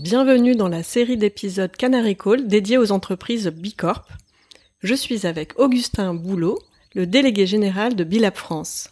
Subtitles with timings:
[0.00, 4.06] Bienvenue dans la série d'épisodes Canary Call dédiée aux entreprises Bicorp.
[4.80, 6.60] Je suis avec Augustin Boulot,
[6.94, 8.90] le délégué général de Bilab France.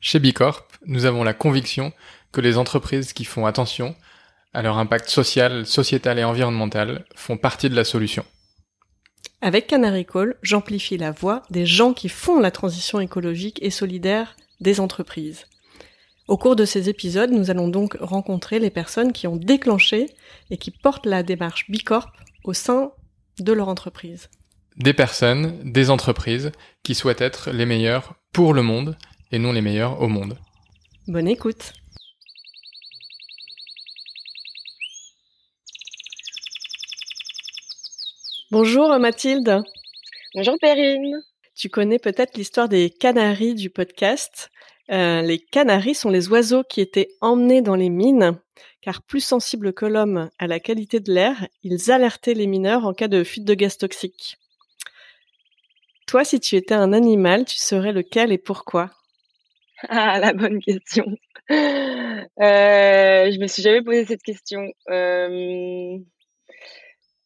[0.00, 1.92] Chez Bicorp, nous avons la conviction
[2.32, 3.94] que les entreprises qui font attention
[4.52, 8.24] à leur impact social, sociétal et environnemental font partie de la solution.
[9.42, 14.34] Avec Canary Call, j'amplifie la voix des gens qui font la transition écologique et solidaire
[14.60, 15.46] des entreprises.
[16.30, 20.06] Au cours de ces épisodes, nous allons donc rencontrer les personnes qui ont déclenché
[20.50, 22.12] et qui portent la démarche Bicorp
[22.44, 22.92] au sein
[23.40, 24.30] de leur entreprise.
[24.76, 26.52] Des personnes, des entreprises
[26.84, 28.96] qui souhaitent être les meilleures pour le monde
[29.32, 30.38] et non les meilleures au monde.
[31.08, 31.72] Bonne écoute.
[38.52, 39.64] Bonjour Mathilde.
[40.36, 41.24] Bonjour Perrine.
[41.56, 44.52] Tu connais peut-être l'histoire des canaris du podcast.
[44.90, 48.38] Euh, les canaris sont les oiseaux qui étaient emmenés dans les mines,
[48.80, 52.92] car plus sensibles que l'homme à la qualité de l'air, ils alertaient les mineurs en
[52.92, 54.38] cas de fuite de gaz toxique.
[56.06, 58.90] Toi, si tu étais un animal, tu serais lequel et pourquoi?
[59.88, 61.06] Ah, la bonne question.
[61.50, 64.70] Euh, je me suis jamais posé cette question.
[64.90, 65.96] Euh,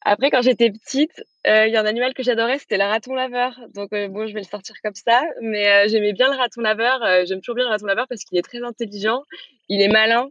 [0.05, 3.14] après, quand j'étais petite, euh, il y a un animal que j'adorais, c'était le raton
[3.14, 3.58] laveur.
[3.74, 6.61] Donc euh, bon, je vais le sortir comme ça, mais euh, j'aimais bien le raton
[6.61, 7.00] laveur.
[7.24, 9.22] J'aime toujours bien le raton laveur parce qu'il est très intelligent,
[9.70, 10.28] il est malin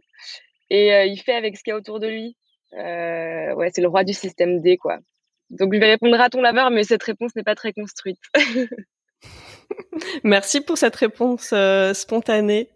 [0.70, 2.36] et il fait avec ce qu'il y a autour de lui.
[2.72, 4.98] ouais, c'est le roi du système D, quoi.
[5.50, 8.20] Donc je vais répondre raton laveur, mais cette réponse n'est pas très construite.
[10.24, 11.52] Merci pour cette réponse
[11.94, 12.70] spontanée.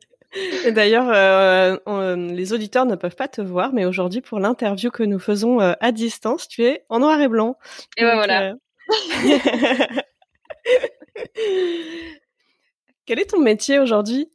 [0.70, 5.18] D'ailleurs, euh, les auditeurs ne peuvent pas te voir, mais aujourd'hui, pour l'interview que nous
[5.18, 7.56] faisons euh, à distance, tu es en noir et blanc.
[7.96, 8.50] Et ben voilà.
[8.50, 8.54] Euh,
[13.06, 14.28] Quel est ton métier aujourd'hui?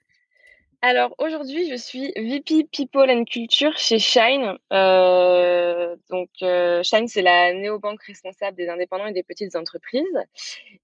[0.85, 4.57] Alors aujourd'hui, je suis VP People and Culture chez Shine.
[4.73, 10.03] Euh, donc euh, Shine, c'est la néobanque responsable des indépendants et des petites entreprises.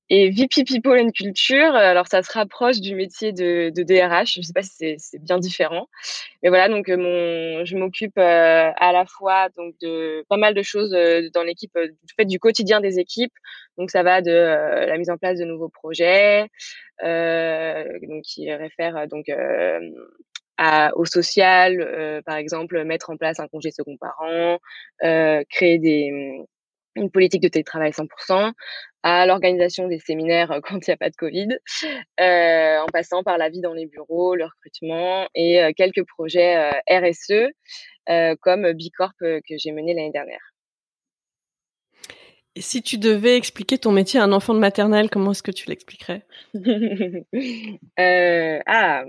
[0.09, 4.35] Et VP People and Culture, alors ça se rapproche du métier de, DRH.
[4.35, 5.87] Je ne sais pas si c'est bien différent,
[6.41, 6.69] mais voilà.
[6.69, 11.29] Donc euh, je m'occupe euh, à la fois donc de pas mal de choses euh,
[11.33, 13.33] dans l'équipe, du fait du quotidien des équipes.
[13.79, 16.47] Donc ça va de la mise en place de nouveaux projets,
[17.03, 19.79] euh, donc qui réfère donc euh,
[20.57, 24.59] à, au social, euh, par exemple mettre en place un congé second parent,
[25.49, 26.43] créer des
[26.95, 28.51] une politique de télétravail 100%,
[29.03, 31.47] à l'organisation des séminaires quand il n'y a pas de Covid,
[32.19, 36.57] euh, en passant par la vie dans les bureaux, le recrutement et euh, quelques projets
[36.57, 37.51] euh, RSE
[38.41, 40.41] comme Bicorp que j'ai mené l'année dernière.
[42.57, 45.67] Si tu devais expliquer ton métier à un enfant de maternelle, comment est-ce que tu
[45.69, 46.25] l'expliquerais?
[47.99, 49.05] Euh, Ah,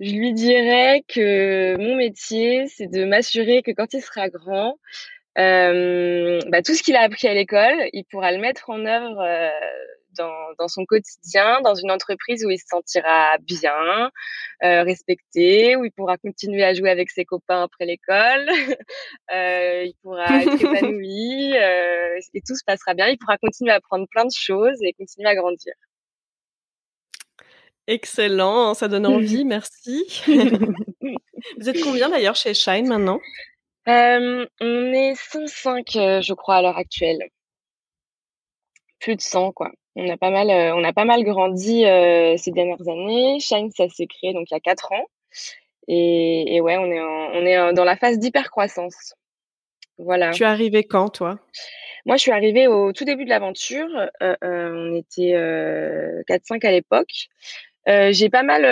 [0.00, 4.78] je lui dirais que mon métier, c'est de m'assurer que quand il sera grand,
[5.38, 9.20] euh, bah, tout ce qu'il a appris à l'école, il pourra le mettre en œuvre
[9.20, 9.50] euh,
[10.16, 14.10] dans, dans, son quotidien, dans une entreprise où il se sentira bien,
[14.62, 18.48] euh, respecté, où il pourra continuer à jouer avec ses copains après l'école,
[19.32, 23.08] euh, il pourra être épanoui euh, et tout se passera bien.
[23.08, 25.74] Il pourra continuer à apprendre plein de choses et continuer à grandir.
[27.86, 30.22] Excellent, ça donne envie, merci.
[31.58, 33.20] Vous êtes combien d'ailleurs chez Shine maintenant?
[33.88, 37.18] Euh, On est 105, euh, je crois, à l'heure actuelle.
[39.00, 42.36] Plus de 100, quoi on a pas mal, euh, on a pas mal grandi euh,
[42.36, 43.38] ces dernières années.
[43.40, 45.04] Shine, ça s'est créé donc il y a quatre ans.
[45.88, 49.14] Et, et ouais, on est, on est dans la phase d'hypercroissance.
[49.98, 50.30] Voilà.
[50.30, 51.38] Tu es arrivé quand, toi?
[52.06, 53.88] Moi, je suis arrivée au tout début de l'aventure.
[54.22, 55.32] Euh, on était
[56.28, 57.28] 4-5 à l'époque.
[57.86, 58.62] j'ai pas mal,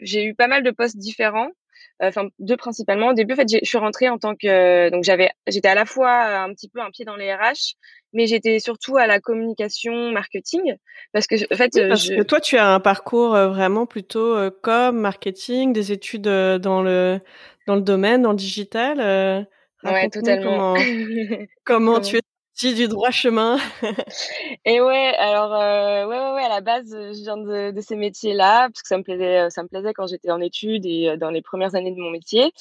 [0.00, 1.48] j'ai eu pas mal de postes différents
[2.00, 3.08] enfin deux principalement.
[3.08, 5.84] Au début, en fait, je suis rentrée en tant que donc j'avais j'étais à la
[5.84, 7.76] fois un petit peu un pied dans les RH,
[8.14, 10.76] mais j'étais surtout à la communication marketing
[11.12, 15.72] parce que en fait parce que toi tu as un parcours vraiment plutôt comme marketing,
[15.72, 17.20] des études dans le
[17.66, 19.46] dans le domaine, dans le digital.
[19.84, 20.74] ouais, totalement.
[21.64, 23.58] Comment, comment tu es du droit chemin.
[24.64, 27.96] et ouais, alors euh, ouais, ouais, ouais, à la base, je viens de, de ces
[27.96, 31.30] métiers-là parce que ça me plaisait, ça me plaisait quand j'étais en études et dans
[31.30, 32.52] les premières années de mon métier.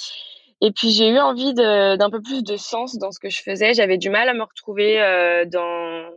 [0.63, 3.73] Et puis j'ai eu envie d'un peu plus de sens dans ce que je faisais.
[3.73, 6.09] J'avais du mal à me retrouver euh, dans,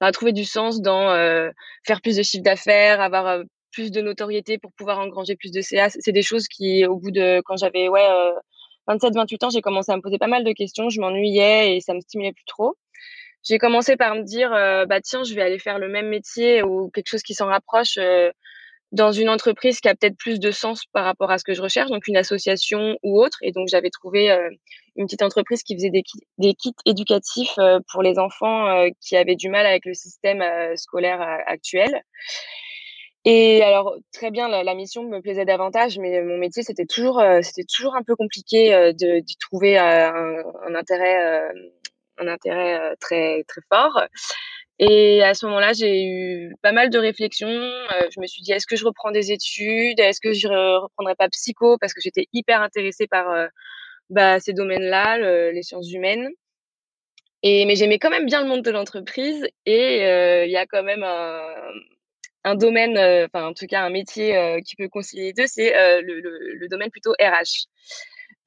[0.00, 1.50] à trouver du sens dans euh,
[1.86, 3.42] faire plus de chiffre d'affaires, avoir
[3.72, 5.90] plus de notoriété pour pouvoir engranger plus de CA.
[5.90, 8.06] C'est des choses qui, au bout de quand j'avais ouais
[8.88, 10.90] 27-28 ans, j'ai commencé à me poser pas mal de questions.
[10.90, 12.76] Je m'ennuyais et ça me stimulait plus trop
[13.44, 16.62] j'ai commencé par me dire euh, bah tiens je vais aller faire le même métier
[16.62, 18.30] ou quelque chose qui s'en rapproche euh,
[18.94, 21.60] dans une entreprise qui a peut-être plus de sens par rapport à ce que je
[21.60, 23.38] recherche, donc une association ou autre.
[23.42, 24.30] Et donc j'avais trouvé
[24.96, 27.58] une petite entreprise qui faisait des, kits éducatifs
[27.90, 30.42] pour les enfants qui avaient du mal avec le système
[30.76, 32.02] scolaire actuel.
[33.24, 37.66] Et alors très bien, la, mission me plaisait davantage, mais mon métier c'était toujours c'était
[37.66, 40.36] toujours un peu compliqué de d'y trouver un,
[40.68, 41.48] un, intérêt
[42.18, 44.04] un intérêt très très fort.
[44.80, 47.48] Et à ce moment-là, j'ai eu pas mal de réflexions.
[47.48, 50.00] Euh, je me suis dit, est-ce que je reprends des études?
[50.00, 51.78] Est-ce que je reprendrai pas psycho?
[51.78, 53.46] Parce que j'étais hyper intéressée par euh,
[54.10, 56.28] bah, ces domaines-là, les sciences humaines.
[57.42, 59.46] Et mais j'aimais quand même bien le monde de l'entreprise.
[59.66, 61.04] Et euh, il y a quand même
[62.44, 65.72] un, domaine, enfin en tout cas un métier qui peut concilier les deux, c'est
[66.02, 67.68] le, domaine plutôt RH.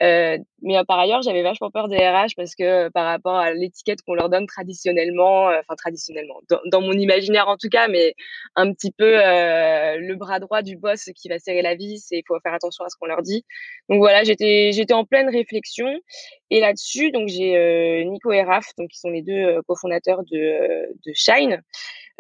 [0.04, 3.36] Euh, mais euh, par ailleurs, j'avais vachement peur des RH parce que euh, par rapport
[3.36, 6.40] à l'étiquette qu'on leur donne traditionnellement, enfin traditionnellement,
[6.72, 8.14] dans, mon imaginaire en tout cas, mais
[8.56, 12.24] un petit peu le bras droit du boss qui va serrer la vis et il
[12.28, 13.44] faut faire attention à ce qu'on leur dit.
[13.90, 15.88] Donc voilà, j'étais j'étais en pleine réflexion
[16.50, 21.14] et là-dessus, donc j'ai Nico et Raph, donc qui sont les deux cofondateurs de, de
[21.14, 21.62] Shine, euh,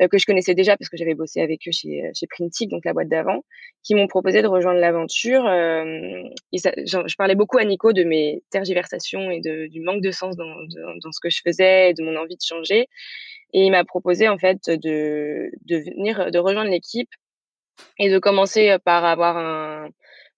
[0.06, 2.94] que je connaissais déjà parce que j'avais bossé avec eux chez, chez Printic, donc la
[2.94, 3.44] boîte d'avant,
[3.84, 5.46] qui m'ont proposé de rejoindre l'aventure.
[5.48, 6.24] Euh,
[6.54, 10.46] je parlais beaucoup à Nico de mes tergiversations et de, du manque de sens dans,
[10.46, 12.88] dans, ce que je faisais, et de mon envie de changer.
[13.54, 17.10] Et il m'a proposé en fait de, de venir, de rejoindre l'équipe
[17.98, 19.90] et de commencer par avoir un,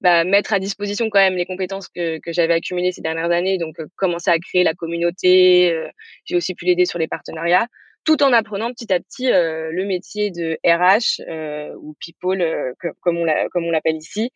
[0.01, 3.57] bah, mettre à disposition quand même les compétences que, que j'avais accumulées ces dernières années.
[3.57, 5.75] Donc, euh, commencer à créer la communauté.
[6.23, 7.67] j'ai aussi pu l'aider sur les partenariats
[8.05, 12.73] tout en apprenant petit à petit euh, le métier de RH euh, ou people, euh,
[13.01, 14.31] comme on l'appelle ici.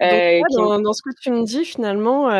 [0.00, 2.30] Donc, dans, ce que tu me dis, finalement,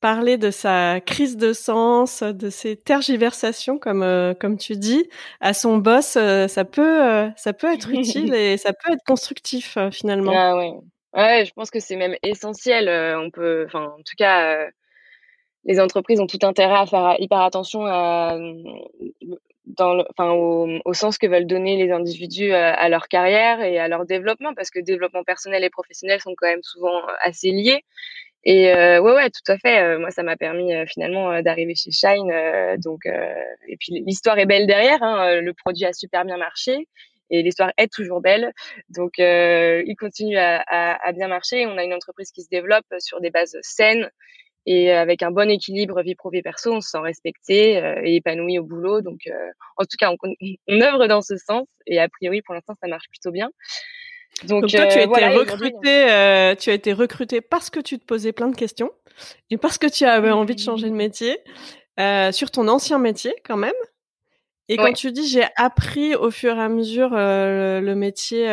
[0.00, 5.08] parler de sa crise de sens, de ses tergiversations, comme comme tu dis,
[5.40, 10.32] à son boss, ça peut ça peut être utile et ça peut être constructif finalement.
[10.34, 10.72] Ah ouais.
[11.14, 12.88] ouais, je pense que c'est même essentiel.
[13.18, 14.66] on peut, enfin, en tout cas
[15.66, 18.38] les entreprises ont tout intérêt à faire hyper attention à,
[19.78, 24.70] au, sens que veulent donner les individus à, leur carrière et à leur développement, parce
[24.70, 27.82] que développement personnel et professionnel sont quand même souvent assez liés.
[28.48, 29.82] Et euh, ouais, ouais, tout à fait.
[29.82, 32.32] Euh, moi, ça m'a permis euh, finalement euh, d'arriver chez Shine.
[32.78, 35.02] donc, et puis l'histoire est belle derrière.
[35.02, 36.86] Hein, le produit a super bien marché
[37.28, 38.52] et l'histoire est toujours belle.
[38.88, 41.66] Donc, il continue à, bien marcher.
[41.66, 44.08] On a une entreprise qui se développe sur des bases saines
[44.66, 48.00] et euh, avec un bon équilibre vie pro vie perso, on se sent respecté euh,
[48.02, 49.00] et épanoui au boulot.
[49.00, 49.32] Donc, euh,
[49.76, 50.16] en tout cas, on,
[50.68, 53.50] on, œuvre dans ce sens et a priori, pour l'instant, ça marche plutôt bien.
[54.44, 58.32] Donc, toi, tu as été recruté, tu as été recruté parce que tu te posais
[58.32, 58.90] plein de questions
[59.50, 61.38] et parce que tu avais envie de changer de métier
[62.32, 63.72] sur ton ancien métier quand même.
[64.68, 68.46] Et quand tu dis j'ai appris au fur et à mesure le métier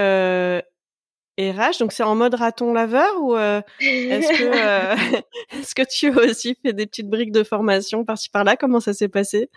[1.40, 4.44] RH, donc c'est en mode raton laveur ou euh, est-ce que
[5.14, 5.20] euh,
[5.52, 8.56] est-ce que tu as aussi fait des petites briques de formation par-ci par-là?
[8.56, 9.50] Comment ça s'est passé?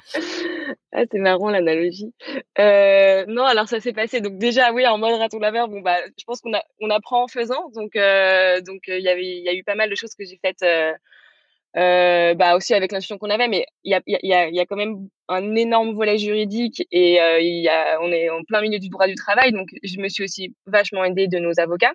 [0.93, 2.15] Ah, c'est marrant l'analogie.
[2.59, 4.21] Euh, non, alors ça s'est passé.
[4.23, 5.69] Donc déjà, oui, en mode raton laveur.
[5.69, 7.69] Bon bah, je pense qu'on a on apprend en faisant.
[7.75, 7.93] Donc
[8.65, 10.65] donc il y avait il y a eu pas mal de choses que j'ai faites
[11.77, 14.67] euh, bah aussi avec l'institution qu'on avait, mais il y a, y, a, y a
[14.67, 18.79] quand même un énorme volet juridique et euh, y a, on est en plein milieu
[18.79, 21.93] du droit du travail, donc je me suis aussi vachement aidée de nos avocats.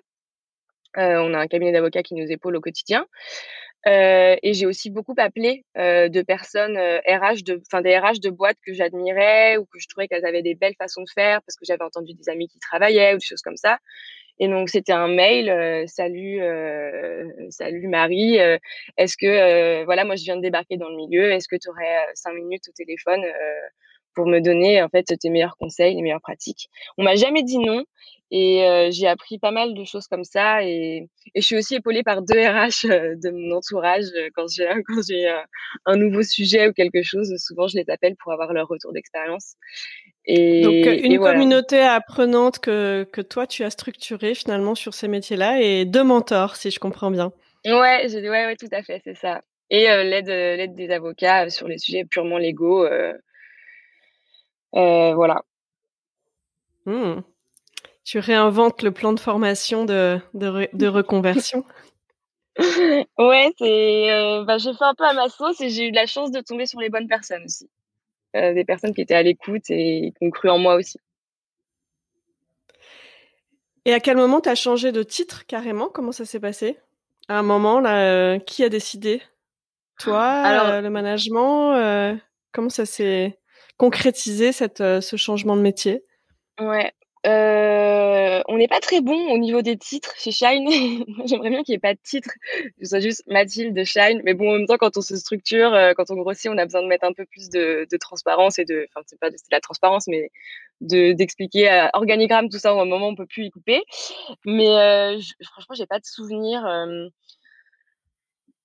[0.98, 3.06] Euh, on a un cabinet d'avocats qui nous épaule au quotidien.
[3.88, 8.30] Euh, et j'ai aussi beaucoup appelé euh, de personnes RH, de, enfin des RH de
[8.30, 11.56] boîtes que j'admirais ou que je trouvais qu'elles avaient des belles façons de faire parce
[11.56, 13.78] que j'avais entendu des amis qui travaillaient ou des choses comme ça.
[14.42, 18.58] Et donc c'était un mail, euh, salut, euh, salut Marie, euh,
[18.96, 22.08] est-ce que voilà, moi je viens de débarquer dans le milieu, est-ce que tu aurais
[22.14, 23.22] cinq minutes au téléphone
[24.16, 26.68] pour me donner en fait tes meilleurs conseils, les meilleures pratiques?
[26.98, 27.84] On m'a jamais dit non
[28.32, 32.02] et j'ai appris pas mal de choses comme ça et, et je suis aussi épaulée
[32.02, 35.32] par deux RH de mon entourage quand j'ai quand j'ai
[35.86, 37.32] un nouveau sujet ou quelque chose.
[37.36, 39.54] Souvent je les appelle pour avoir leur retour d'expérience
[40.24, 45.60] et, Donc une communauté apprenante que, que toi tu as structurée finalement sur ces métiers-là
[45.60, 47.32] et deux mentors si je comprends bien.
[47.64, 49.42] Ouais, je, ouais, ouais, tout à fait, c'est ça.
[49.70, 53.14] Et euh, l'aide, euh, l'aide des avocats sur les sujets purement légaux, euh,
[54.74, 55.42] euh, voilà.
[56.84, 57.20] Hmm.
[58.04, 61.64] Tu réinventes le plan de formation de, de, de reconversion.
[63.18, 66.06] ouais, c'est, bah, j'ai fait un peu à ma sauce et j'ai eu de la
[66.06, 67.70] chance de tomber sur les bonnes personnes aussi.
[68.34, 70.98] Euh, des personnes qui étaient à l'écoute et qui ont cru en moi aussi.
[73.84, 75.88] Et à quel moment tu as changé de titre carrément?
[75.88, 76.78] Comment ça s'est passé?
[77.28, 79.20] À un moment, là, euh, qui a décidé?
[79.98, 82.18] Toi Alors, euh, Le management
[82.52, 83.38] Comment ça s'est
[83.76, 86.04] concrétisé cette, ce changement de métier?
[86.60, 86.92] Ouais.
[87.26, 88.01] euh,
[88.52, 90.68] on n'est pas très bon au niveau des titres chez Shine.
[91.26, 94.20] J'aimerais bien qu'il n'y ait pas de titre, que ce soit juste Mathilde Shine.
[94.24, 96.64] Mais bon, en même temps, quand on se structure, euh, quand on grossit, on a
[96.66, 99.60] besoin de mettre un peu plus de, transparence et de, enfin, c'est pas de, la
[99.60, 100.30] transparence, mais
[100.82, 102.72] de d'expliquer euh, organigramme tout ça.
[102.72, 103.82] Un moment, on peut plus y couper.
[104.44, 106.62] Mais euh, je, franchement, j'ai pas de souvenir.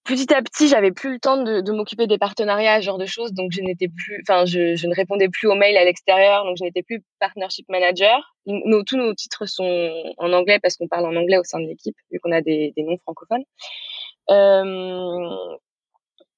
[0.07, 3.33] Petit à petit, j'avais plus le temps de, m'occuper des partenariats, ce genre de choses,
[3.33, 6.63] donc je n'étais plus, enfin, je, ne répondais plus aux mails à l'extérieur, donc je
[6.63, 8.33] n'étais plus partnership manager.
[8.45, 11.65] Nos, tous nos titres sont en anglais parce qu'on parle en anglais au sein de
[11.65, 13.43] l'équipe, vu qu'on a des, noms francophones.
[14.29, 15.57] Euh,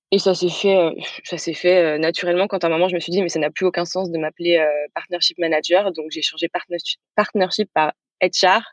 [0.10, 0.92] et ça s'est fait, euh,
[1.24, 3.40] ça s'est fait euh, naturellement quand à un moment je me suis dit mais ça
[3.40, 8.64] n'a plus aucun sens de m'appeler partnership manager, donc j'ai changé partnership, partnership par HR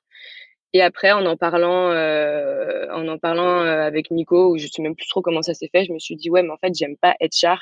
[0.76, 4.82] et après, en en parlant, euh, en en parlant euh, avec Nico, où je sais
[4.82, 6.74] même plus trop comment ça s'est fait, je me suis dit ouais, mais en fait,
[6.74, 7.56] j'aime pas HR,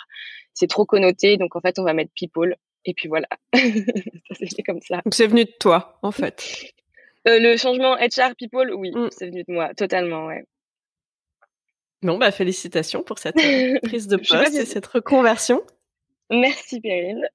[0.52, 2.56] c'est trop connoté, donc en fait, on va mettre people.
[2.84, 4.96] Et puis voilà, ça s'est fait comme ça.
[5.04, 6.72] Donc c'est venu de toi, en fait.
[7.28, 9.10] Euh, le changement HR people, oui, mm.
[9.12, 10.44] c'est venu de moi, totalement, ouais.
[12.02, 13.36] Bon, bah félicitations pour cette
[13.84, 15.62] prise de poste et cette reconversion.
[16.30, 17.28] Merci Perrine.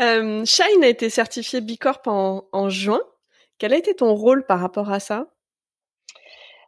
[0.00, 3.00] Euh, Shine a été certifié Bicorp en, en juin.
[3.58, 5.26] Quel a été ton rôle par rapport à ça?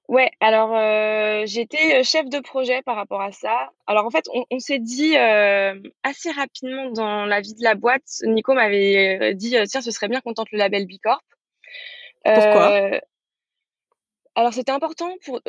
[0.08, 3.68] Ouais, alors euh, j'étais euh, chef de projet par rapport à ça.
[3.86, 7.74] Alors en fait, on, on s'est dit euh, assez rapidement dans la vie de la
[7.74, 8.08] boîte.
[8.22, 11.20] Nico m'avait dit tiens, ce serait bien qu'on tente le label Bicorp.
[12.24, 13.00] Pourquoi?
[14.34, 15.42] Alors c'était important pour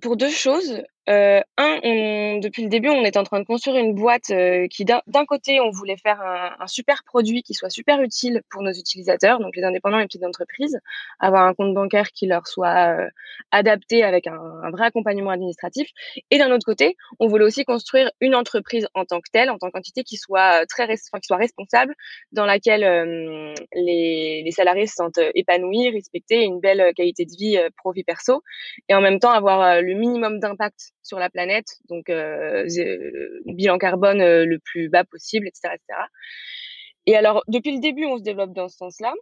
[0.00, 0.84] pour deux choses.
[1.10, 4.66] Euh, un, on, depuis le début, on est en train de construire une boîte euh,
[4.68, 8.62] qui, d'un côté, on voulait faire un, un, super produit qui soit super utile pour
[8.62, 10.78] nos utilisateurs, donc les indépendants et les petites entreprises,
[11.20, 13.08] avoir un compte bancaire qui leur soit euh,
[13.50, 15.90] adapté avec un, un, vrai accompagnement administratif.
[16.30, 19.58] Et d'un autre côté, on voulait aussi construire une entreprise en tant que telle, en
[19.58, 21.94] tant qu'entité qui soit très, enfin, qui soit responsable,
[22.32, 27.58] dans laquelle euh, les, les, salariés se sentent épanouis, respectés, une belle qualité de vie
[27.76, 28.42] pro-vie perso,
[28.88, 32.66] et en même temps avoir le minimum d'impact sur la planète, donc euh,
[33.46, 36.00] bilan carbone euh, le plus bas possible, etc., etc.
[37.06, 39.14] Et alors, depuis le début, on se développe dans ce sens-là.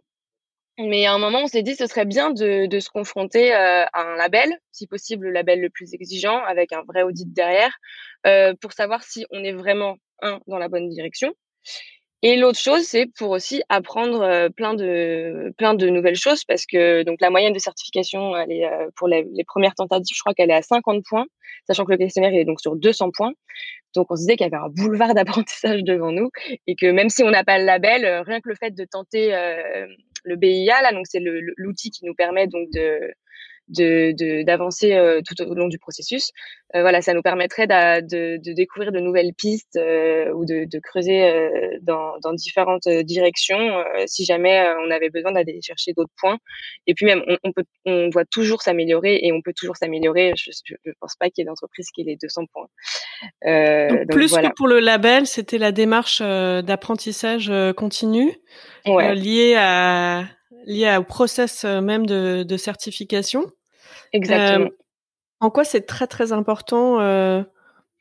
[0.79, 3.85] Mais à un moment, on s'est dit ce serait bien de, de se confronter euh,
[3.93, 7.77] à un label, si possible le label le plus exigeant, avec un vrai audit derrière,
[8.25, 11.35] euh, pour savoir si on est vraiment un dans la bonne direction
[12.23, 16.65] et l'autre chose, c'est pour aussi apprendre euh, plein de plein de nouvelles choses parce
[16.65, 20.21] que donc la moyenne de certification, elle est euh, pour les, les, premières tentatives, je
[20.21, 21.25] crois qu'elle est à 50 points,
[21.67, 23.33] sachant que le questionnaire est donc sur 200 points.
[23.93, 26.29] Donc on se disait qu'il y avait un boulevard d'apprentissage devant nous
[26.65, 28.85] et que même si on n'a pas le label, euh, rien que le fait de
[28.85, 29.85] tenter euh,
[30.23, 31.21] le BIA là, donc c'est
[31.57, 33.13] l'outil qui nous permet donc de
[33.69, 36.31] de d'avancer euh, tout au long du processus.
[36.75, 40.79] Euh, voilà, ça nous permettrait de, de, découvrir de nouvelles pistes euh, ou de, de
[40.79, 41.31] creuser
[41.81, 46.39] dans, dans, différentes directions si jamais on avait besoin d'aller chercher d'autres points.
[46.87, 50.33] Et puis même, on, on, peut, on doit toujours s'améliorer et on peut toujours s'améliorer.
[50.35, 50.49] Je
[50.85, 52.67] ne pense pas qu'il y ait d'entreprise qui ait les 200 points.
[53.43, 58.33] donc, donc, plus que pour le label, c'était la démarche d'apprentissage continu
[58.87, 59.13] ouais.
[59.13, 60.25] liée à
[60.65, 63.51] lié au process même de, de certification.
[64.11, 64.65] Exactement.
[64.65, 64.69] Euh,
[65.39, 67.43] en quoi c'est très très important euh,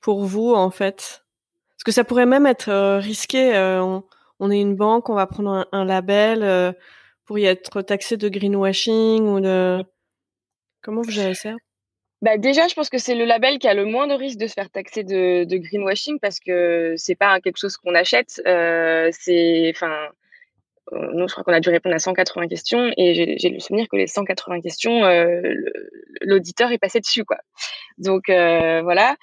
[0.01, 1.25] pour vous en fait?
[1.71, 3.57] Parce que ça pourrait même être euh, risqué.
[3.57, 4.05] Euh, on,
[4.39, 6.73] on, est une banque, on va prendre un, un label euh,
[7.25, 9.83] pour y être taxé de greenwashing ou de.
[10.83, 11.55] Comment vous gérez ça?
[12.21, 14.47] Bah déjà, je pense que c'est le label qui a le moins de risque de
[14.47, 18.41] se faire taxer de, de greenwashing parce que c'est pas quelque chose qu'on achète.
[18.47, 19.93] Euh, c'est, enfin,
[20.93, 23.97] nous, je crois qu'on a dû répondre à 180 questions et j'ai le souvenir que
[23.97, 25.41] les 180 questions, euh,
[26.21, 27.39] l'auditeur est passé dessus, quoi.
[27.99, 29.17] Donc euh, voilà.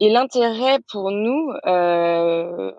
[0.00, 2.72] Et l'intérêt pour nous, euh,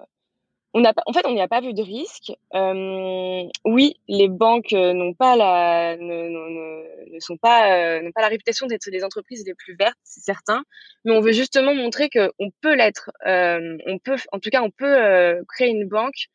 [0.73, 2.31] on a, en fait, on n'y a pas vu de risque.
[2.55, 8.87] Euh, oui, les banques n'ont pas la, ne, sont pas, n'ont pas la réputation d'être
[8.91, 10.63] les entreprises les plus vertes, c'est certain.
[11.05, 13.11] Mais on veut justement montrer que on peut l'être.
[13.25, 16.29] on peut, en tout cas, on peut créer une banque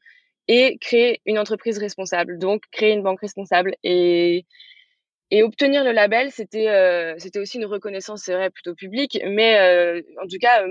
[0.48, 3.74] et créer une entreprise responsable, donc créer une banque responsable.
[3.84, 4.46] Et,
[5.30, 10.00] et obtenir le label, c'était euh, aussi une reconnaissance, c'est vrai, plutôt publique, mais euh,
[10.22, 10.64] en tout cas,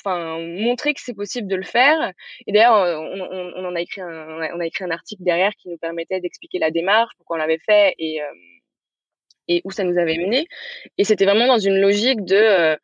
[0.00, 2.12] enfin montrer que c'est possible de le faire.
[2.46, 5.78] Et d'ailleurs, on, on, a écrit un on a écrit un article derrière qui nous
[5.78, 8.26] permettait d'expliquer la démarche, pourquoi on l'avait fait et euh,
[9.46, 10.46] et où ça nous avait mené.
[10.96, 12.78] Et c'était vraiment dans une logique de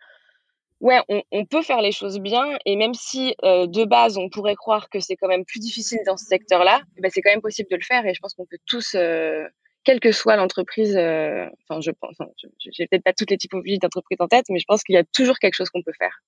[0.80, 4.28] ouais, on, on, peut faire les choses bien et même si euh, de base on
[4.28, 7.30] pourrait croire que c'est quand même plus difficile dans ce secteur-là, eh ben, c'est quand
[7.30, 9.44] même possible de le faire et je pense qu'on peut tous, euh,
[9.84, 13.78] quelle que soit l'entreprise, euh, enfin je pense, enfin, j'ai peut-être pas toutes les typologies
[13.78, 16.22] d'entreprises en tête, mais je pense qu'il y a toujours quelque chose qu'on peut faire.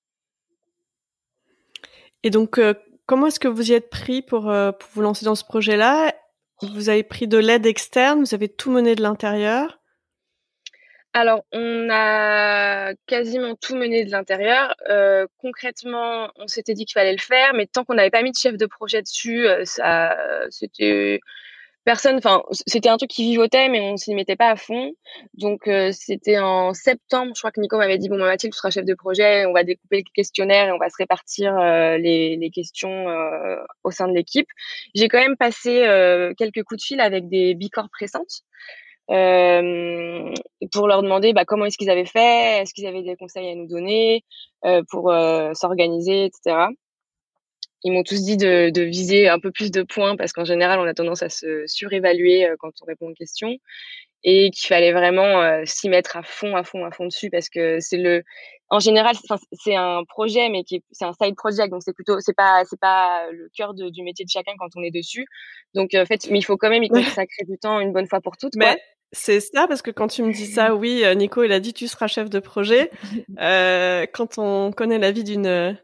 [2.23, 2.73] Et donc, euh,
[3.05, 6.13] comment est-ce que vous y êtes pris pour, pour vous lancer dans ce projet-là?
[6.61, 9.82] Vous avez pris de l'aide externe Vous avez tout mené de l'intérieur
[11.13, 14.73] alors, on a quasiment tout mené de l'intérieur.
[14.89, 18.31] Euh, concrètement, on s'était dit qu'il fallait le faire, mais tant qu'on n'avait pas mis
[18.31, 20.17] de chef de projet dessus, euh, ça,
[20.49, 21.19] c'était
[21.85, 22.17] personne.
[22.17, 24.93] Enfin, c'était un truc qui vivotait, mais on s'y mettait pas à fond.
[25.35, 27.33] Donc, euh, c'était en septembre.
[27.35, 29.45] Je crois que Nico m'avait dit bon, bah, Mathilde, tu seras chef de projet.
[29.45, 31.55] On va découper le questionnaire et on va se répartir
[31.99, 33.05] les, les, questions
[33.83, 34.47] au sein de l'équipe.
[34.95, 35.85] J'ai quand même passé
[36.37, 38.43] quelques coups de fil avec des bicorps pressantes
[39.11, 40.33] euh,
[40.71, 43.55] pour leur demander bah, comment est-ce qu'ils avaient fait, est-ce qu'ils avaient des conseils à
[43.55, 44.23] nous donner
[44.65, 46.67] euh, pour euh, s'organiser, etc.
[47.83, 50.79] Ils m'ont tous dit de, de, viser un peu plus de points parce qu'en général,
[50.79, 53.57] on a tendance à se surévaluer quand on répond aux questions
[54.23, 57.81] et qu'il fallait vraiment s'y mettre à fond, à fond, à fond dessus parce que
[57.81, 58.23] c'est le,
[58.73, 59.15] en général,
[59.51, 62.79] c'est un projet, mais qui c'est un side project, donc c'est plutôt, c'est pas, c'est
[62.79, 65.27] pas le cœur de, du métier de chacun quand on est dessus.
[65.75, 68.19] Donc en fait, mais il faut quand même y consacrer du temps une bonne fois
[68.19, 68.55] pour toutes.
[68.55, 68.81] Mais
[69.13, 71.73] c'est ça, parce que quand tu me dis ça, oui, euh, Nico, il a dit
[71.73, 72.91] tu seras chef de projet.
[73.39, 75.75] Euh, quand on connaît la vie d'une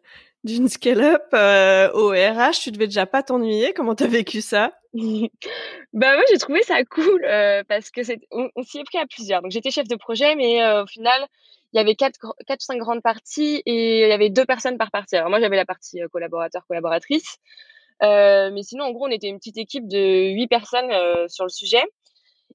[0.44, 3.74] d'une scale-up euh, au RH, tu devais déjà pas t'ennuyer.
[3.74, 4.74] Comment t'as vécu ça?
[5.94, 9.06] Bah moi j'ai trouvé ça cool euh, parce que c'est on, s'y est pris à
[9.06, 9.42] plusieurs.
[9.42, 11.28] Donc j'étais chef de projet, mais euh, au final
[11.74, 12.18] il y avait quatre
[12.48, 15.16] quatre cinq grandes parties et il y avait deux personnes par partie.
[15.16, 17.38] Alors moi j'avais la partie collaborateur collaboratrice,
[18.02, 20.92] mais sinon en gros on était une petite équipe de huit personnes
[21.28, 21.84] sur le sujet.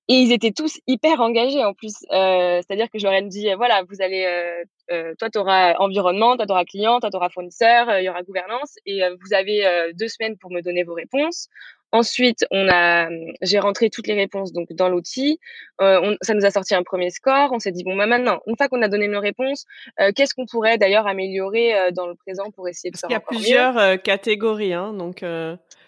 [0.09, 1.95] Et ils étaient tous hyper engagés en plus.
[2.13, 5.75] Euh, C'est-à-dire que je leur ai dit, voilà, vous allez, euh, euh toi, tu auras
[5.79, 9.03] environnement, toi, tu auras client, toi, tu auras fournisseur, euh, il y aura gouvernance, et
[9.03, 11.49] euh, vous avez deux semaines pour me donner vos réponses.
[11.91, 13.09] Ensuite, on a,
[13.41, 15.39] j'ai rentré toutes les réponses donc dans l'outil.
[15.81, 17.53] Euh, ça nous a sorti un premier score.
[17.53, 19.65] On s'est dit bon, bah maintenant, une fois qu'on a donné nos réponses,
[20.17, 23.17] qu'est-ce qu'on pourrait d'ailleurs améliorer dans le présent pour essayer de Parce faire Il y
[23.17, 25.25] a plusieurs catégories, hein, donc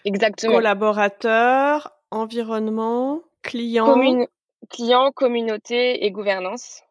[0.05, 0.53] exactement.
[0.53, 3.21] Collaborateur, environnement.
[3.47, 3.85] Client?
[5.11, 6.83] communauté et gouvernance.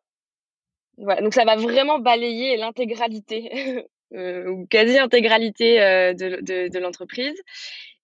[0.99, 7.39] Donc ça va vraiment balayer l'intégralité euh, ou quasi-intégralité euh, de, l'entreprise.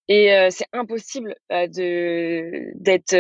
[0.09, 3.15] Et euh, c'est impossible d'être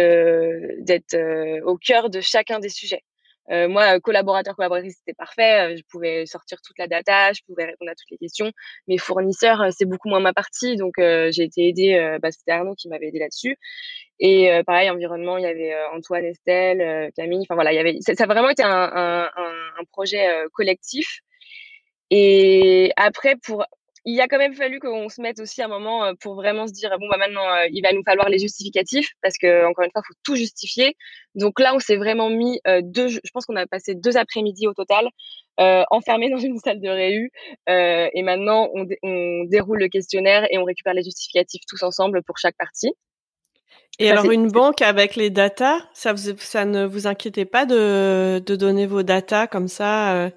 [1.64, 3.02] au cœur de chacun des sujets.
[3.50, 5.76] Euh, moi, collaborateur, collaboratrice, c'était parfait.
[5.76, 8.52] je pouvais sortir toute la data, je pouvais répondre à toutes les questions.
[8.86, 12.18] Mes fournisseurs, c'est beaucoup moins ma partie, donc j'ai été aidée.
[12.22, 13.58] bah, c'était Arnaud qui m'avait aidé là-dessus.
[14.24, 17.40] Et euh, pareil, environnement, il y avait euh, Antoine, Estelle, euh, Camille.
[17.42, 17.98] Enfin voilà, il y avait.
[18.00, 21.22] Ça, a vraiment été un, un, un, projet collectif.
[22.10, 23.64] Et après, pour
[24.04, 26.90] il a quand même fallu qu'on se mette aussi un moment pour vraiment se dire
[26.98, 30.14] bon bah maintenant il va nous falloir les justificatifs parce que encore une fois faut
[30.24, 30.96] tout justifier
[31.34, 34.74] donc là on s'est vraiment mis deux je pense qu'on a passé deux après-midi au
[34.74, 35.08] total
[35.60, 37.30] euh, enfermés dans une salle de réu
[37.68, 42.22] euh, et maintenant on, on déroule le questionnaire et on récupère les justificatifs tous ensemble
[42.22, 42.94] pour chaque partie
[43.98, 48.56] et alors une banque avec les datas, ça, ça ne vous inquiétait pas de, de
[48.56, 50.30] donner vos datas comme ça euh,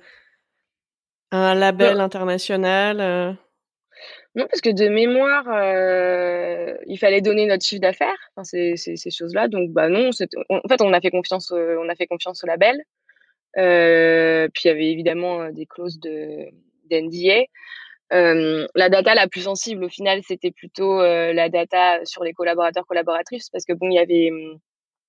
[1.32, 3.34] un label international euh?
[4.36, 9.10] Non, parce que de mémoire, euh, il fallait donner notre chiffre d'affaires, enfin, ces, ces,
[9.10, 9.48] choses-là.
[9.48, 12.84] Donc, bah non, en fait, on a fait confiance, on a fait confiance au label.
[13.58, 16.50] Euh, puis il y avait évidemment des clauses de
[16.90, 17.46] d'NDA.
[18.14, 22.34] Euh, la data la plus sensible au final, c'était plutôt euh, la data sur les
[22.34, 24.60] collaborateurs collaboratrices parce que bon, il y avait hum,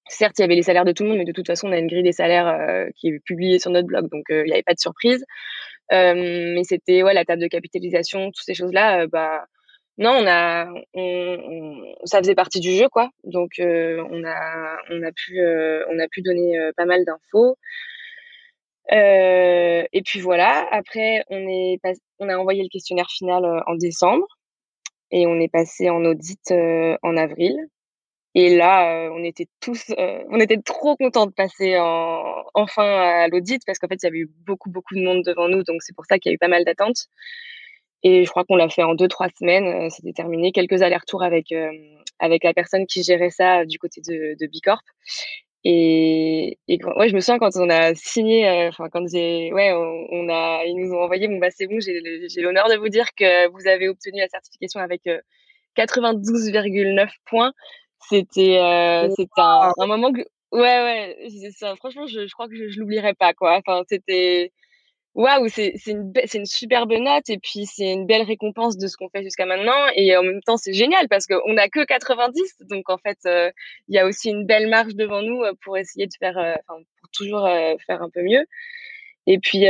[0.08, 1.72] certes il y avait les salaires de tout le monde, mais de toute façon on
[1.72, 4.52] a une grille des salaires euh, qui est publiée sur notre blog, donc il n'y
[4.52, 5.24] avait pas de surprise.
[5.90, 9.46] mais c'était ouais la table de capitalisation, toutes ces choses là, bah
[9.98, 10.66] non, on a,
[12.04, 13.10] ça faisait partie du jeu quoi.
[13.24, 15.40] Donc on a, on a pu,
[15.90, 17.56] on a pu donner pas mal d'infos.
[18.92, 21.78] Euh, et puis voilà, après, on, est
[22.18, 24.26] on a envoyé le questionnaire final euh, en décembre
[25.10, 27.56] et on est passé en audit euh, en avril.
[28.38, 33.62] Et là, on était tous, on était trop contents de passer en, enfin à l'audit
[33.64, 35.94] parce qu'en fait, il y avait eu beaucoup, beaucoup de monde devant nous, donc c'est
[35.94, 37.07] pour ça qu'il y a eu pas mal d'attentes.
[38.03, 39.88] Et je crois qu'on l'a fait en deux, trois semaines.
[39.90, 40.53] C'était terminé.
[40.53, 41.53] Quelques allers-retours avec
[42.18, 44.83] avec la personne qui gérait ça du côté de, de Bicorp.
[45.64, 49.72] Et, et ouais, je me souviens quand on a signé, euh, enfin quand j'ai, ouais,
[49.72, 53.07] on, a, ils nous ont envoyé, bon bah c'est bon, j'ai l'honneur de vous dire
[53.16, 55.03] que vous avez obtenu la certification avec
[55.77, 57.53] 92,9 euh, points.
[58.08, 60.20] C'était, euh, un, un, moment que,
[60.52, 60.60] ouais,
[61.22, 63.56] ouais, ça, franchement, je, je crois que je, je l'oublierai pas, quoi.
[63.56, 64.52] Enfin, c'était,
[65.16, 68.96] waouh, c'est une, c'est une superbe note et puis c'est une belle récompense de ce
[68.96, 69.88] qu'on fait jusqu'à maintenant.
[69.96, 72.56] Et en même temps, c'est génial parce qu'on n'a que 90.
[72.70, 73.50] Donc en fait, euh,
[73.88, 76.54] il y a aussi une belle marge devant nous euh, pour essayer de faire, euh,
[76.68, 77.48] pour toujours
[77.86, 78.44] faire un peu mieux.
[79.26, 79.66] Et puis,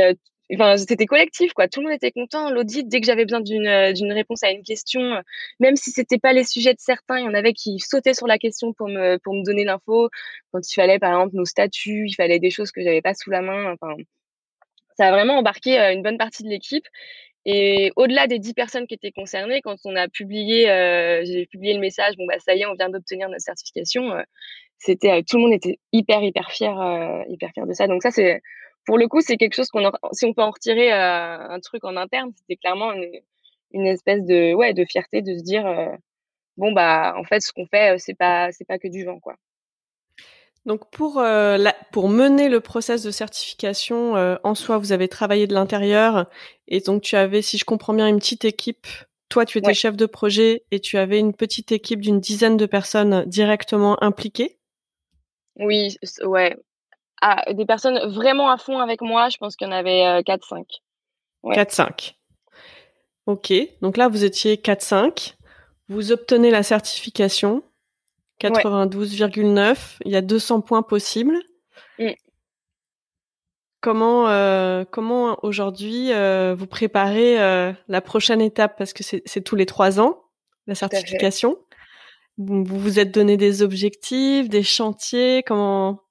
[0.53, 1.67] enfin, c'était collectif, quoi.
[1.67, 2.49] Tout le monde était content.
[2.49, 5.21] L'audit, dès que j'avais besoin d'une euh, d'une réponse à une question, euh,
[5.59, 8.27] même si c'était pas les sujets de certains, il y en avait qui sautaient sur
[8.27, 10.09] la question pour me pour me donner l'info.
[10.51, 13.29] Quand il fallait, par exemple, nos statuts, il fallait des choses que j'avais pas sous
[13.29, 13.73] la main.
[13.73, 13.95] Enfin,
[14.97, 16.85] ça a vraiment embarqué une bonne partie de l'équipe.
[17.45, 21.73] Et au-delà des dix personnes qui étaient concernées, quand on a publié, euh, j'ai publié
[21.73, 24.11] le message, bon bah ça y est, on vient d'obtenir notre certification.
[24.13, 24.21] Euh,
[24.79, 26.75] c'était tout le monde était hyper hyper fier,
[27.29, 27.87] hyper fier de ça.
[27.87, 28.41] Donc ça c'est
[28.87, 31.83] pour le coup, c'est quelque chose qu'on, si on peut en retirer euh, un truc
[31.83, 32.93] en interne, c'était clairement
[33.73, 35.93] une, espèce de, ouais, de fierté de se dire, euh,
[36.55, 39.19] bon bah, en fait, ce qu'on fait, euh, c'est pas, c'est pas que du vent,
[39.19, 39.35] quoi.
[40.65, 41.23] Donc pour
[41.93, 46.29] pour mener le process de certification en soi, vous avez travaillé de l'intérieur
[46.67, 48.85] et donc tu avais, si je comprends bien, une petite équipe.
[49.29, 52.65] Toi, tu étais chef de projet et tu avais une petite équipe d'une dizaine de
[52.65, 54.59] personnes directement impliquées.
[55.55, 55.95] Oui,
[56.25, 56.57] ouais,
[57.21, 60.63] ah, des personnes vraiment à fond avec moi, je pense qu'il y en avait 4-5.
[61.45, 62.13] Euh, 4-5.
[63.25, 65.35] Ok, donc là vous étiez 4-5.
[65.89, 67.63] Vous obtenez la certification
[68.41, 69.97] 92,9.
[70.05, 71.37] Il y a 200 points possibles.
[71.97, 72.11] Mm.
[73.81, 77.37] Comment, euh, comment aujourd'hui euh, vous préparez
[77.87, 78.77] la prochaine étape?
[78.77, 80.23] Parce que c'est tous les trois ans,
[80.67, 81.57] la certification.
[82.37, 85.41] Vous vous êtes donné des objectifs, des chantiers.
[85.43, 86.03] Comment,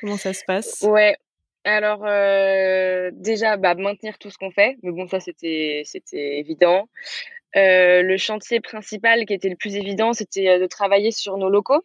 [0.00, 0.82] Comment ça se passe?
[0.82, 1.16] Ouais.
[1.64, 2.04] Alors
[3.12, 6.88] déjà, bah, maintenir tout ce qu'on fait, mais bon, ça c'était c'était évident.
[7.54, 11.84] Le chantier principal qui était le plus évident, c'était de travailler sur nos locaux.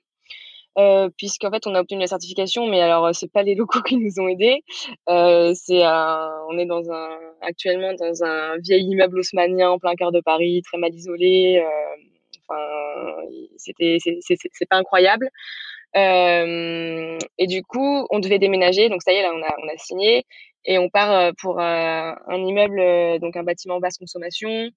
[0.79, 3.97] Euh, puisqu'en fait on a obtenu la certification, mais alors c'est pas les locaux qui
[3.97, 4.63] nous ont aidés.
[5.07, 10.21] C'est on est dans un actuellement dans un vieil immeuble haussmanien en plein cœur de
[10.21, 11.63] Paris, très mal isolé.
[11.63, 12.03] Euh,
[12.47, 12.61] enfin,
[13.57, 15.29] c'était c'est pas incroyable.
[15.95, 18.89] Euh, et du coup, on devait déménager.
[18.89, 20.25] Donc ça y est, là, on a, signé
[20.65, 24.69] et on part euh, pour euh, un immeuble, donc un bâtiment basse consommation.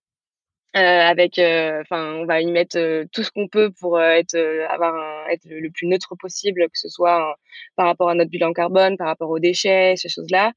[0.77, 4.37] Euh, avec, enfin, on va y mettre tout ce qu'on peut pour être,
[4.69, 7.35] avoir un, être le, plus neutre possible, que ce soit
[7.77, 10.53] par rapport à notre bilan carbone, par rapport aux déchets, ces choses-là.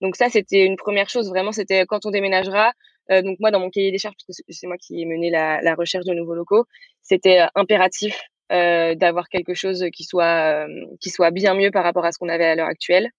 [0.00, 1.28] Donc ça, c'était une première chose.
[1.28, 2.72] Vraiment, c'était quand on déménagera.
[3.10, 5.74] donc moi, dans mon cahier des charges, parce que c'est moi qui ai mené la
[5.76, 6.64] recherche de nouveaux locaux,
[7.02, 8.20] c'était impératif
[8.50, 12.18] euh, d'avoir quelque chose qui soit euh, qui soit bien mieux par rapport à ce
[12.18, 13.10] qu'on avait à l'heure actuelle.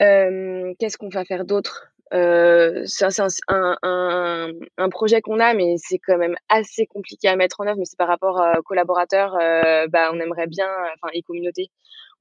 [0.00, 1.88] Euh, qu'est-ce qu'on va faire d'autre?
[2.14, 7.36] Euh, c'est un, un, un, projet qu'on a, mais c'est quand même assez compliqué à
[7.36, 7.78] mettre en œuvre.
[7.78, 9.36] Mais c'est par rapport aux collaborateurs.
[9.40, 11.70] Euh, bah, on aimerait bien, enfin, et communautés,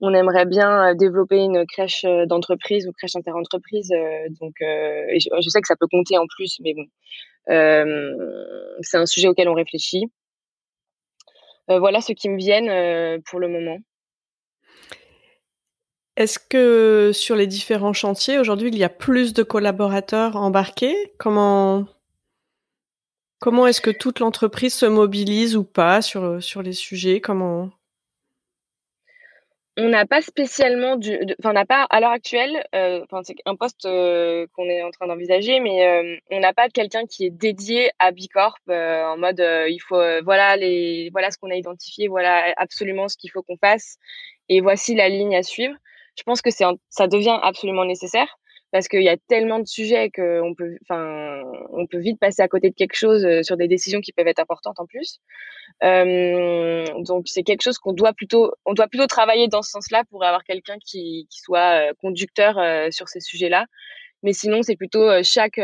[0.02, 3.92] on aimerait bien développer une crèche d'entreprise ou crèche interentreprise.
[4.42, 6.86] donc, je, je, sais que ça peut compter en plus, mais bon,
[8.82, 10.08] c'est un sujet auquel on réfléchit.
[11.70, 13.78] Euh, voilà ce qui me viennent euh, pour le moment.
[16.16, 21.14] Est-ce que sur les différents chantiers, aujourd'hui, il y a plus de collaborateurs embarqués?
[21.20, 21.86] Comment,
[23.40, 27.22] comment est-ce que toute l'entreprise se mobilise ou pas sur, sur les sujets?
[27.22, 27.70] Comment,
[29.78, 33.56] on n'a pas spécialement du, enfin, on n'a pas à l'heure actuelle, euh, c'est un
[33.56, 37.30] poste euh, qu'on est en train d'envisager, mais euh, on n'a pas quelqu'un qui est
[37.30, 42.54] dédié à Bicorp en mode il faut, voilà les, voilà ce qu'on a identifié, voilà
[42.58, 43.98] absolument ce qu'il faut qu'on fasse,
[44.50, 45.76] et voici la ligne à suivre.
[46.18, 48.40] Je pense que c'est, ça devient absolument nécessaire
[48.72, 52.48] parce qu'il y a tellement de sujets qu'on peut, enfin, on peut vite passer à
[52.48, 55.20] côté de quelque chose euh, sur des décisions qui peuvent être importantes en plus.
[55.84, 60.04] Euh, donc c'est quelque chose qu'on doit plutôt, on doit plutôt travailler dans ce sens-là
[60.10, 63.66] pour avoir quelqu'un qui, qui soit euh, conducteur euh, sur ces sujets-là.
[64.24, 65.60] Mais sinon, c'est plutôt chaque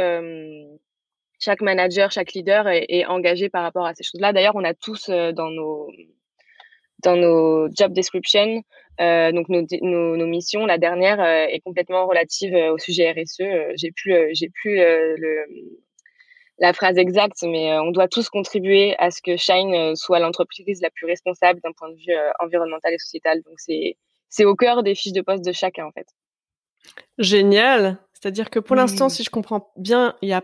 [1.40, 4.32] chaque manager, chaque leader est, est, engagé par rapport à ces choses-là.
[4.32, 5.90] D'ailleurs, on a tous dans nos
[7.04, 8.64] dans nos job descriptions.
[9.02, 13.12] Euh, donc nos, nos, nos, missions, la dernière euh, est complètement relative euh, au sujet
[13.12, 13.44] RSE.
[13.76, 15.46] J'ai plus, j'ai plus le,
[16.60, 20.92] la phrase exacte, mais on doit tous contribuer à ce que Shine soit l'entreprise la
[20.92, 23.42] plus responsable d'un point de vue environnemental et sociétal.
[23.44, 23.98] Donc c'est
[24.30, 26.08] c'est au cœur des fiches de poste de chacun en fait.
[27.18, 27.98] Génial.
[28.14, 30.44] C'est-à-dire que pour l'instant, si je comprends bien, il n'y a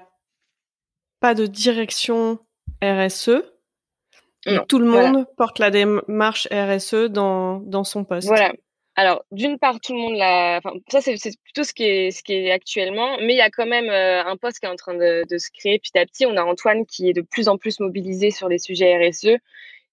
[1.19, 2.39] pas de direction
[2.83, 3.43] RSE
[4.67, 8.27] tout le monde porte la démarche RSE dans, dans son poste.
[8.27, 8.53] Voilà.
[8.95, 10.57] Alors, d'une part, tout le monde l'a.
[10.57, 13.49] Enfin, ça, c'est plutôt ce qui est ce qui est actuellement, mais il y a
[13.49, 16.05] quand même euh, un poste qui est en train de, de, se créer petit à
[16.05, 16.25] petit.
[16.25, 19.37] On a Antoine qui est de plus en plus mobilisé sur les sujets RSE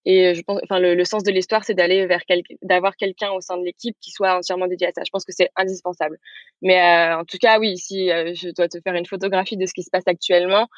[0.08, 3.32] et je pense, enfin, le, le sens de l'histoire, c'est d'aller vers quel, d'avoir quelqu'un
[3.32, 5.02] au sein de l'équipe qui soit entièrement dédié à ça.
[5.04, 6.16] Je pense que c'est indispensable.
[6.62, 9.66] Mais euh, en tout cas, oui, si euh, je dois te faire une photographie de
[9.66, 10.68] ce qui se passe actuellement,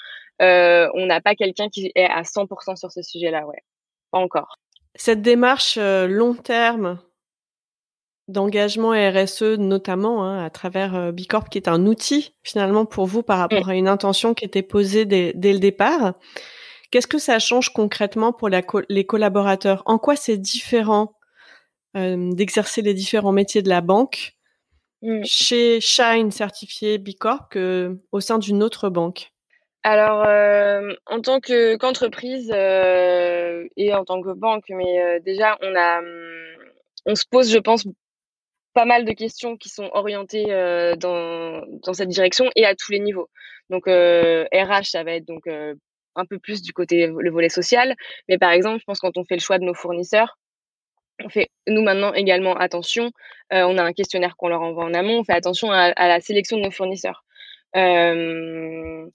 [0.40, 3.62] euh, on n'a pas quelqu'un qui est à 100% sur ce sujet-là, ouais,
[4.12, 4.56] pas encore.
[4.94, 6.98] Cette démarche long terme
[8.28, 13.38] d'engagement RSE notamment hein, à travers Bicorp qui est un outil finalement pour vous par
[13.38, 16.14] rapport à une intention qui était posée dès, le départ.
[16.90, 19.82] Qu'est-ce que ça change concrètement pour les collaborateurs?
[19.86, 21.14] En quoi c'est différent
[21.94, 24.34] d'exercer les différents métiers de la banque
[25.02, 25.24] mmh.
[25.24, 29.32] chez Shine certifié Bicorp que au sein d'une autre banque?
[29.82, 30.26] Alors,
[31.06, 36.00] en tant que qu'entreprise et en tant que banque, mais déjà, on a,
[37.06, 37.86] on se pose, je pense,
[38.74, 40.46] pas mal de questions qui sont orientées
[40.98, 43.28] dans, dans cette direction et à tous les niveaux.
[43.70, 45.44] Donc, RH, ça va être donc
[46.18, 47.94] un peu plus du côté le volet social,
[48.28, 50.38] mais par exemple, je pense quand on fait le choix de nos fournisseurs,
[51.24, 53.10] on fait nous maintenant également attention.
[53.50, 55.18] on a un questionnaire qu'on leur envoie en amont.
[55.18, 57.24] On fait attention à, la sélection de nos fournisseurs.
[57.76, 59.06] Euh,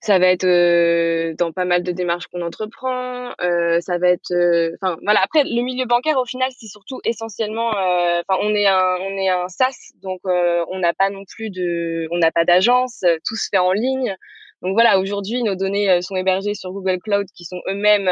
[0.00, 3.32] ça va être euh, dans pas mal de démarches qu'on entreprend.
[3.42, 5.20] Euh, ça va être, euh, enfin voilà.
[5.22, 9.28] Après, le milieu bancaire, au final, c'est surtout essentiellement, enfin, on est un, on est
[9.28, 13.48] un SaaS, donc on n'a pas non plus de, on n'a pas d'agence, tout se
[13.50, 14.16] fait en ligne.
[14.62, 18.10] Donc voilà, aujourd'hui, nos données sont hébergées sur Google Cloud, qui sont eux-mêmes,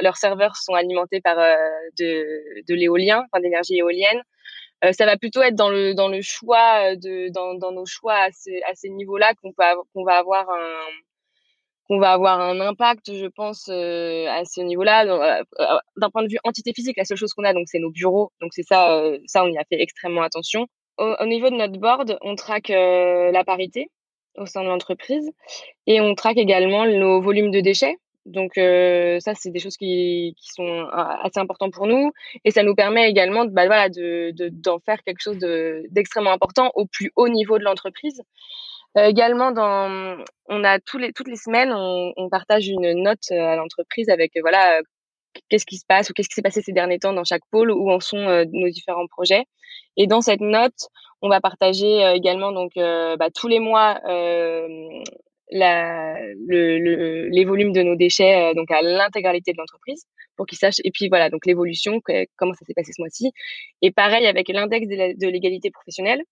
[0.00, 1.36] leurs serveurs sont alimentés par
[1.98, 4.22] de, de l'éolien, enfin d'énergie éolienne.
[4.84, 7.84] Euh, ça va plutôt être dans le dans le choix euh, de dans, dans nos
[7.84, 10.86] choix à ces, à ces niveaux-là qu'on peut qu'on va avoir un
[11.86, 15.42] qu'on va avoir un impact, je pense, euh, à ce niveau-là.
[15.96, 18.30] D'un point de vue entité physique, la seule chose qu'on a, donc, c'est nos bureaux.
[18.40, 20.68] Donc, c'est ça, ça, on y a fait extrêmement attention.
[20.98, 23.90] Au, au niveau de notre board, on traque la parité
[24.36, 25.30] au sein de l'entreprise
[25.86, 27.96] et on traque également nos volumes de déchets.
[28.26, 32.12] Donc ça, c'est des choses qui, qui, sont assez importantes pour nous
[32.44, 35.38] et ça nous permet également bah, voilà, de, d'en faire quelque chose
[35.90, 38.22] d'extrêmement important au plus haut niveau de l'entreprise.
[38.98, 43.30] Euh, également, dans, on a tous les, toutes les semaines, on, on partage une note
[43.30, 44.80] à l'entreprise avec voilà
[45.48, 47.70] qu'est-ce qui se passe ou qu'est-ce qui s'est passé ces derniers temps dans chaque pôle,
[47.70, 49.44] où en sont nos différents projets.
[49.96, 50.88] Et dans cette note,
[51.22, 54.00] on va partager également donc bah, tous les mois
[55.52, 60.04] les volumes de nos déchets euh, donc à l'intégralité de l'entreprise
[60.36, 62.00] pour qu'ils sachent et puis voilà donc l'évolution
[62.36, 63.32] comment ça s'est passé ce mois-ci
[63.82, 66.22] et pareil avec l'index de l'égalité professionnelle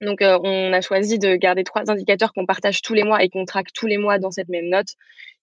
[0.00, 3.28] donc euh, on a choisi de garder trois indicateurs qu'on partage tous les mois et
[3.28, 4.88] qu'on traque tous les mois dans cette même note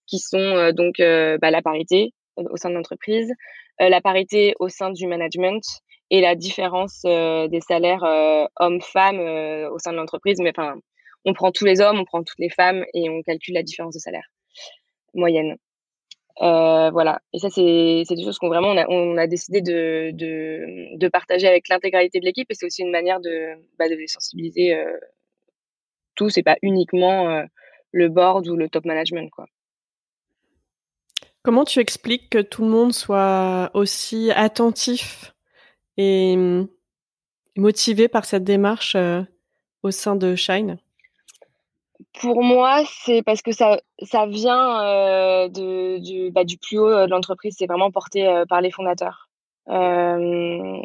[0.06, 3.32] qui sont euh, donc bah, la parité au sein de l'entreprise
[3.78, 5.62] la parité au sein du management
[6.10, 8.04] et la différence des salaires
[8.56, 9.20] hommes-femmes
[9.70, 10.76] au sein de l'entreprise mais enfin
[11.26, 13.94] on prend tous les hommes, on prend toutes les femmes et on calcule la différence
[13.94, 14.30] de salaire
[15.12, 15.56] moyenne.
[16.42, 17.20] Euh, voilà.
[17.32, 22.20] Et ça, c'est des choses qu'on vraiment, on a, décidé de, de, partager avec l'intégralité
[22.20, 24.96] de l'équipe et c'est aussi une manière de, bah, de sensibiliser euh,
[26.14, 27.44] tous et pas uniquement euh,
[27.92, 29.46] le board ou le top management, quoi.
[31.46, 35.32] Comment tu expliques que tout le monde soit aussi attentif
[35.96, 36.36] et
[37.56, 38.96] motivé par cette démarche
[39.84, 40.78] au sein de Shine?
[42.20, 47.10] Pour moi, c'est parce que ça, ça vient euh, du, bah, du plus haut de
[47.10, 47.54] l'entreprise.
[47.56, 49.28] C'est vraiment porté euh, par les fondateurs.
[49.68, 50.80] Euh,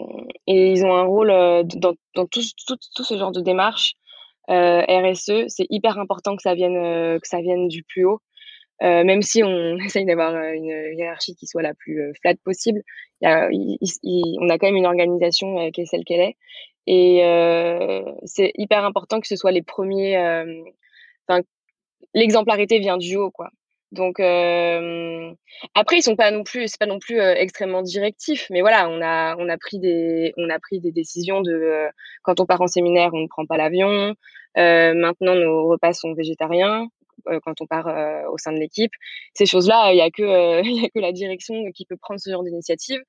[0.46, 3.94] et ils ont un rôle euh, dans, tout, tout, ce genre de démarche.
[4.52, 8.22] Euh, RSE, c'est hyper important que ça vienne, que ça vienne du plus haut.
[8.82, 12.82] Même si on essaye d'avoir une hiérarchie qui soit la plus flat possible,
[13.22, 16.38] y a, il, on a quand même une organisation qui est celle qu'elle est.
[16.88, 17.22] Et
[18.26, 20.18] c'est hyper important que ce soit les premiers
[22.14, 23.50] l'exemplarité vient du haut, quoi.
[23.92, 25.34] Donc euh,
[25.76, 28.88] après ils sont pas non plus c'est pas non plus euh, extrêmement directif mais voilà
[28.90, 31.90] on a on a pris des on a pris des décisions de euh,
[32.24, 34.16] quand on part en séminaire on ne prend pas l'avion
[34.56, 36.88] maintenant nos repas sont végétariens
[37.44, 37.88] quand on part
[38.32, 38.92] au sein de l'équipe
[39.34, 41.98] ces choses là il y a que il y a que la direction qui peut
[41.98, 43.02] prendre ce genre d'initiative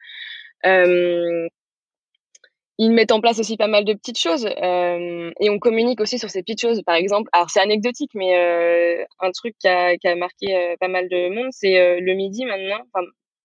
[2.78, 6.18] ils mettent en place aussi pas mal de petites choses euh, et on communique aussi
[6.18, 6.82] sur ces petites choses.
[6.82, 11.08] Par exemple, alors c'est anecdotique, mais euh, un truc qui a, marqué euh, pas mal
[11.08, 12.80] de monde, c'est euh, le midi maintenant.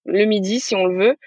[0.05, 1.17] Le midi, si on le veut,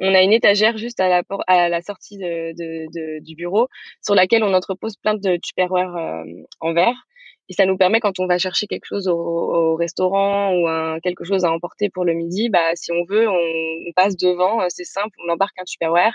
[0.00, 1.22] on a une étagère juste à
[1.68, 3.68] la, sortie du bureau
[4.02, 6.24] sur laquelle on entrepose plein de tupperware euh,
[6.60, 7.06] en verre.
[7.50, 11.00] Et ça nous permet, quand on va chercher quelque chose au, au restaurant ou un,
[11.00, 14.84] quelque chose à emporter pour le midi, bah, si on veut, on, passe devant, c'est
[14.84, 16.14] simple, on embarque un tupperware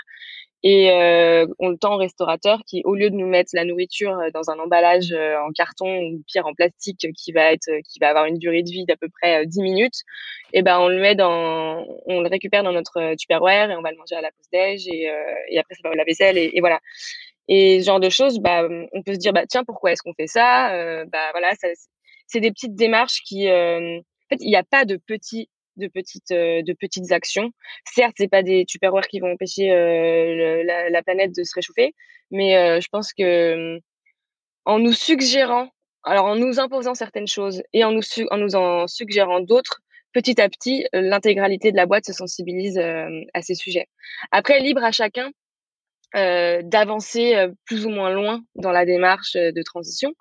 [0.62, 4.18] et euh, on le tend au restaurateur qui, au lieu de nous mettre la nourriture
[4.18, 7.98] euh, dans un emballage euh, en carton ou pire en plastique qui va être, qui
[8.00, 10.00] va avoir une durée de vie d'à peu près 10 minutes,
[10.52, 13.82] et eh ben on le met dans, on le récupère dans notre tupperware et on
[13.82, 15.08] va le manger à la pause déj et,
[15.58, 16.80] après ça va la vaisselle et, voilà.
[17.48, 20.14] Et ce genre de choses, bah on peut se dire bah tiens pourquoi est-ce qu'on
[20.14, 20.70] fait ça
[21.06, 21.52] Bah voilà,
[22.26, 26.30] c'est des petites démarches qui, en fait il n'y a pas de petits de petites
[26.30, 27.50] de petites actions.
[27.94, 31.94] Certes, c'est pas des tupperwares qui vont empêcher la, la, planète de se réchauffer,
[32.30, 33.78] mais je pense que
[34.64, 35.70] en nous suggérant,
[36.02, 39.82] alors en nous imposant certaines choses et en nous en suggérant d'autres,
[40.12, 43.86] petit à petit, l'intégralité de la boîte se sensibilise à ces sujets.
[44.32, 45.30] Après, libre à chacun euh,
[46.14, 50.12] d'avancer plus ou moins loin dans la démarche de transition.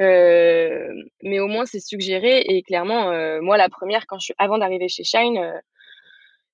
[0.00, 0.88] Euh,
[1.22, 4.88] mais au moins c'est suggéré et clairement moi la première quand je suis avant d'arriver
[4.88, 5.38] chez Shine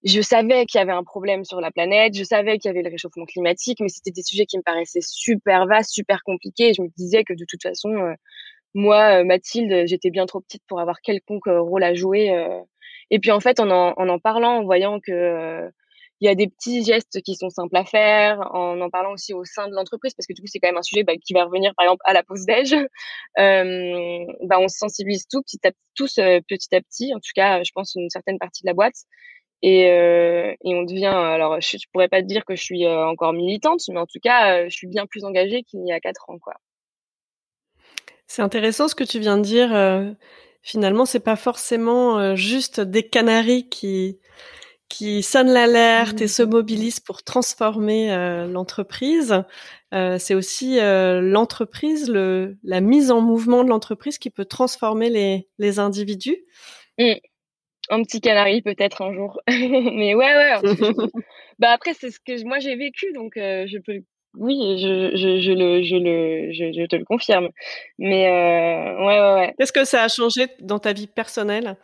[0.03, 2.83] je savais qu'il y avait un problème sur la planète, je savais qu'il y avait
[2.83, 6.71] le réchauffement climatique, mais c'était des sujets qui me paraissaient super vastes, super compliqués.
[6.71, 8.15] Et je me disais que de toute façon,
[8.75, 12.31] moi, Mathilde, j'étais bien trop petite pour avoir quelconque rôle à jouer.
[13.11, 15.71] Et puis en fait, en en, en, en parlant, en voyant que
[16.21, 19.33] il y a des petits gestes qui sont simples à faire, en en parlant aussi
[19.33, 21.33] au sein de l'entreprise, parce que du coup, c'est quand même un sujet bah, qui
[21.33, 22.77] va revenir, par exemple, à la pause déj.
[23.37, 27.71] Bah, on se sensibilise tout petit à, tous petit à petit, en tout cas, je
[27.75, 28.97] pense, une certaine partie de la boîte.
[29.63, 33.33] Et, et on devient, alors je, je pourrais pas te dire que je suis encore
[33.33, 36.39] militante, mais en tout cas, je suis bien plus engagée qu'il y a quatre ans.
[36.39, 36.55] quoi.
[38.27, 40.17] C'est intéressant ce que tu viens de dire.
[40.63, 44.19] finalement, c'est pas forcément juste des canaris qui
[44.91, 46.51] qui sonne l'alerte et se mmh.
[46.51, 49.43] mobilise pour transformer euh, l'entreprise.
[49.95, 55.09] Euh, c'est aussi euh, l'entreprise, le, la mise en mouvement de l'entreprise qui peut transformer
[55.09, 56.37] les, les individus.
[56.99, 57.15] Mmh.
[57.89, 59.41] Un petit canari peut-être un jour.
[59.49, 60.73] Mais ouais, ouais.
[61.59, 64.03] bah après, c'est ce que moi j'ai vécu, donc je peux
[64.35, 67.49] oui, je, je, je, le, je, le, je, je te le confirme.
[67.99, 69.55] Mais ouais, ouais, ouais.
[69.59, 71.77] Qu'est-ce que ça a changé dans ta vie personnelle?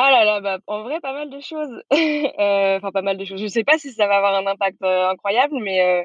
[0.00, 1.82] Ah là là, bah, en vrai, pas mal de choses.
[2.40, 3.40] Euh, enfin, pas mal de choses.
[3.40, 6.04] Je sais pas si ça va avoir un impact euh, incroyable, mais euh,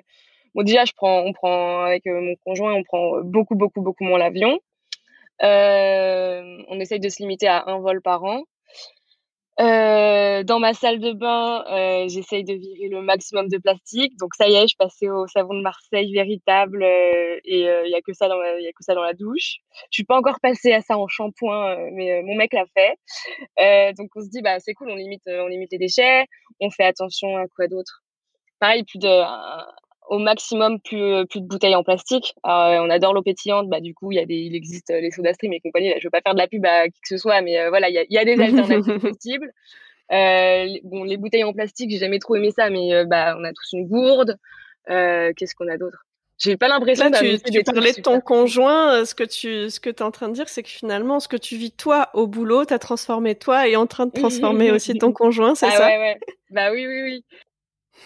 [0.55, 4.17] bon, déjà, je prends, on prend avec mon conjoint, on prend beaucoup, beaucoup, beaucoup moins
[4.19, 4.59] l'avion.
[5.41, 8.43] on essaye de se limiter à un vol par an.
[9.59, 14.17] Euh, dans ma salle de bain, euh, j'essaye de virer le maximum de plastique.
[14.17, 17.95] Donc ça y est, je passais au savon de Marseille véritable euh, et il y
[17.95, 19.57] a que ça dans la, y a que ça dans la douche.
[19.91, 23.93] Je suis pas encore passée à ça en shampoing, mais mon mec l'a fait.
[23.93, 26.25] donc on se dit bah c'est cool, on limite, on limite les déchets,
[26.59, 28.03] on fait attention à quoi d'autre?
[28.59, 29.07] Pareil, plus de
[30.09, 32.35] au maximum plus, euh, plus de bouteilles en plastique.
[32.45, 34.99] Euh, on adore l'eau pétillante, bah du coup il y a des, il existe euh,
[34.99, 35.93] les soda stream et compagnie.
[35.97, 37.95] je veux pas faire de la pub à qui que ce soit, mais voilà, il
[37.95, 39.51] y a, y a, des alternatives possibles.
[40.11, 43.51] Euh, bon, les bouteilles en plastique, j'ai jamais trop aimé ça, mais bah on a
[43.53, 44.37] tous une gourde.
[44.87, 46.05] Qu'est-ce qu'on a d'autre?
[46.39, 49.05] J'ai pas l'impression tu, tu parlais de ton conjoint.
[49.05, 51.37] Ce que tu, ce que es en train de dire, c'est que finalement, ce que
[51.37, 55.13] tu vis toi au boulot, t'as transformé toi et en train de transformer aussi ton
[55.13, 55.87] conjoint, c'est ah, ça?
[55.87, 56.19] ouais, ouais.
[56.49, 57.23] Bah oui, oui,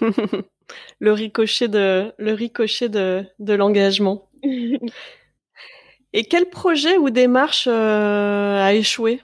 [0.01, 0.39] oui.
[0.99, 4.29] le ricochet de le ricochet de, de l'engagement.
[6.13, 9.21] et quel projet ou démarche euh, a échoué?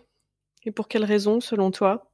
[0.65, 2.09] Et pour quelles raisons selon toi?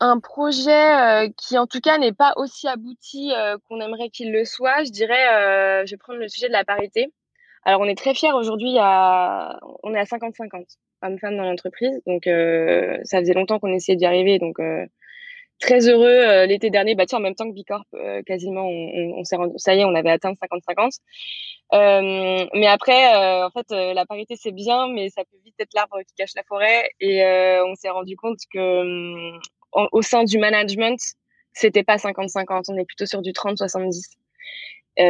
[0.00, 4.32] Un projet euh, qui en tout cas n'est pas aussi abouti euh, qu'on aimerait qu'il
[4.32, 7.12] le soit, je dirais, je vais prendre le sujet de la parité.
[7.64, 9.58] Alors on est très fiers aujourd'hui, à...
[9.82, 12.24] on est à 50-50 hommes-femmes dans l'entreprise, donc
[13.04, 14.58] ça faisait longtemps qu'on essayait d'y arriver, donc
[15.60, 19.24] très heureux euh, l'été dernier, bah tiens, en même temps que Bicorp, euh, quasiment, on,
[19.24, 20.98] s'est rendu, ça y est, on avait atteint 50-50.
[21.72, 25.98] Euh, mais après, en fait, la parité c'est bien, mais ça peut vite être l'arbre
[26.06, 26.90] qui cache la forêt.
[27.00, 27.22] Et
[27.66, 29.30] on s'est rendu compte que
[29.72, 30.98] au sein du management,
[31.52, 34.16] c'était pas 50-50, on est plutôt sur du 30-70.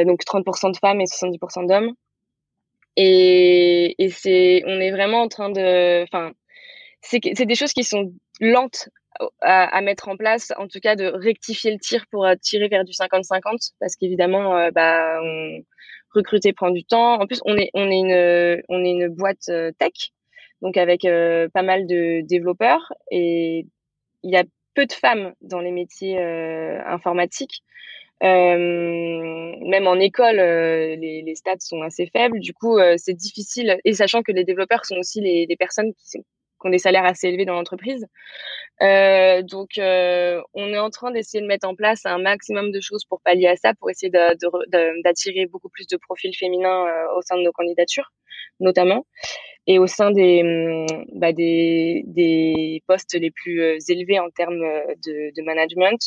[0.07, 1.93] donc 30% de femmes et 70% d'hommes.
[2.97, 6.33] Et, et c'est, on est vraiment en train de, enfin,
[7.03, 8.89] c'est des choses qui sont lentes
[9.41, 12.85] à, mettre en place, en tout cas de rectifier le tir pour euh, tirer vers
[12.85, 15.21] du 50-50, parce qu'évidemment, euh, bah,
[16.13, 17.21] recruter prend du temps.
[17.21, 20.13] En plus, on est on est une on est une boîte euh, tech,
[20.63, 23.67] donc avec pas mal de développeurs et
[24.23, 26.19] il y a peu de femmes dans les métiers
[26.87, 27.63] informatiques.
[28.23, 32.41] même en école, les, stats sont assez faibles.
[32.41, 33.79] Du coup, c'est difficile.
[33.85, 36.25] Et sachant que les développeurs sont aussi les, les personnes qui
[36.65, 38.07] ont des salaires assez élevés dans l'entreprise.
[38.83, 42.81] Euh, donc, euh, on est en train d'essayer de mettre en place un maximum de
[42.81, 47.23] choses pour pallier à ça, pour essayer d'attirer beaucoup plus de profils féminins euh, au
[47.23, 48.13] sein de nos candidatures,
[48.61, 49.07] notamment,
[49.67, 51.33] et au sein des, hum, bah,
[52.87, 56.01] postes les plus élevés en termes de, de management.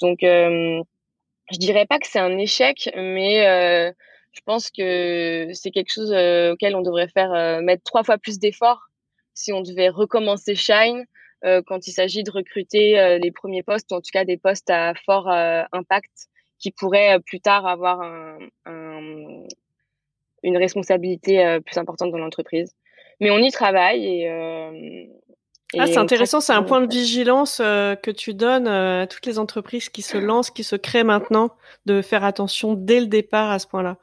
[0.00, 3.92] Donc, je dirais pas que c'est un échec, mais
[4.32, 8.88] je pense que c'est quelque chose auquel on devrait faire mettre trois fois plus d'efforts
[9.34, 11.04] si on devait recommencer Shine
[11.44, 14.36] euh, quand il s'agit de recruter euh, les premiers postes, ou en tout cas des
[14.36, 16.28] postes à fort euh, impact
[16.58, 19.44] qui pourraient plus tard avoir un, un,
[20.44, 22.72] une responsabilité plus importante dans l'entreprise.
[23.20, 25.08] Mais on y travaille et
[25.78, 29.88] ah, c'est intéressant, c'est un point de vigilance que tu donnes à toutes les entreprises
[29.88, 31.50] qui se lancent, qui se créent maintenant,
[31.86, 33.96] de faire attention dès le départ à ce point-là.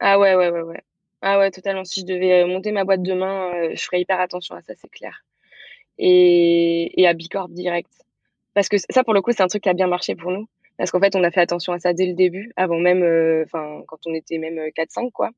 [0.00, 0.82] Ah ouais, ouais, ouais, ouais.
[1.26, 1.84] Ah ouais, totalement.
[1.84, 5.24] Si je devais monter ma boîte demain, je ferais hyper attention à ça, c'est clair.
[5.96, 7.90] Et, et à Bicorp direct.
[8.52, 10.46] Parce que ça, pour le coup, c'est un truc qui a bien marché pour nous.
[10.76, 13.44] Parce qu'en fait, on a fait attention à ça dès le début, avant même, euh,
[13.46, 15.30] enfin, quand on était même 4-5, euh, quoi.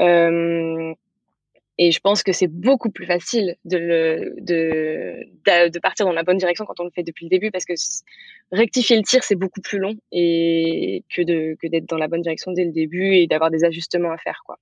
[0.00, 0.94] Euh,
[1.78, 6.38] et je pense que c'est beaucoup plus facile de, de, de, partir dans la bonne
[6.38, 7.74] direction quand on le fait depuis le début, parce que
[8.52, 12.22] rectifier le tir, c'est beaucoup plus long et que de que d'être dans la bonne
[12.22, 14.58] direction dès le début et d'avoir des ajustements à faire, quoi.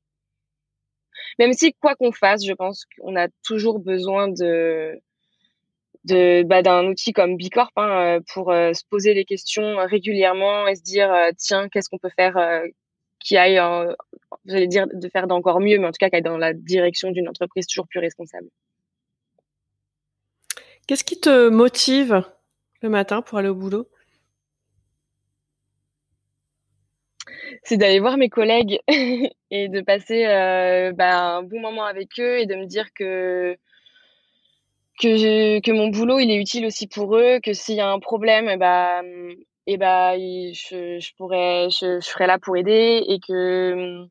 [1.39, 5.01] Même si quoi qu'on fasse, je pense qu'on a toujours besoin de
[6.05, 10.67] de bah, d'un outil comme Bicorp hein, euh, pour euh, se poser les questions régulièrement
[10.67, 12.35] et se dire euh, tiens qu'est-ce qu'on peut faire
[13.21, 13.61] qui aille
[14.47, 17.11] j'allais dire de faire d'encore mieux mais en tout cas qui aille dans la direction
[17.13, 18.49] d'une entreprise toujours plus responsable.
[20.89, 22.25] Qu'est-ce qui te motive
[22.83, 23.89] le matin pour aller au boulot?
[27.63, 28.81] C'est d'aller voir mes collègues
[29.51, 30.25] et de passer
[30.95, 33.57] bah, un bon moment avec eux et de me dire que
[35.01, 37.99] que, que mon boulot il est utile aussi pour eux, que s'il y a un
[37.99, 39.03] problème, eh bah,
[39.67, 44.07] et eh bah, je, je pourrais, je, je serais là pour aider et que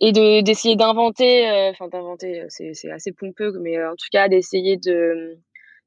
[0.00, 4.08] et de d'essayer d'inventer, euh, enfin d'inventer, euh, c'est assez pompeux, mais euh, en tout
[4.12, 5.38] cas d'essayer de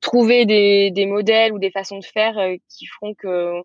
[0.02, 2.36] trouver des des modèles ou des façons de faire
[2.70, 3.62] qui feront que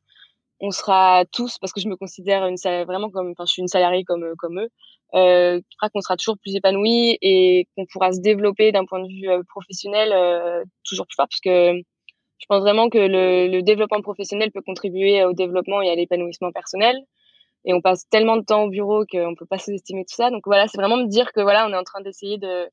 [0.62, 2.56] on sera tous, parce que je me considère une
[2.86, 4.68] vraiment comme, enfin je suis une salariée comme comme eux,
[5.14, 9.08] euh, qui qu'on sera toujours plus épanoui et qu'on pourra se développer d'un point de
[9.08, 11.74] vue euh, professionnel euh, toujours plus fort parce que
[12.38, 16.50] je pense vraiment que le, le, développement professionnel peut contribuer au développement et à l'épanouissement
[16.52, 16.96] personnel.
[17.64, 20.30] Et on passe tellement de temps au bureau qu'on peut pas sous-estimer tout ça.
[20.30, 22.68] Donc voilà c'est vraiment me dire que voilà on est en train d'essayer de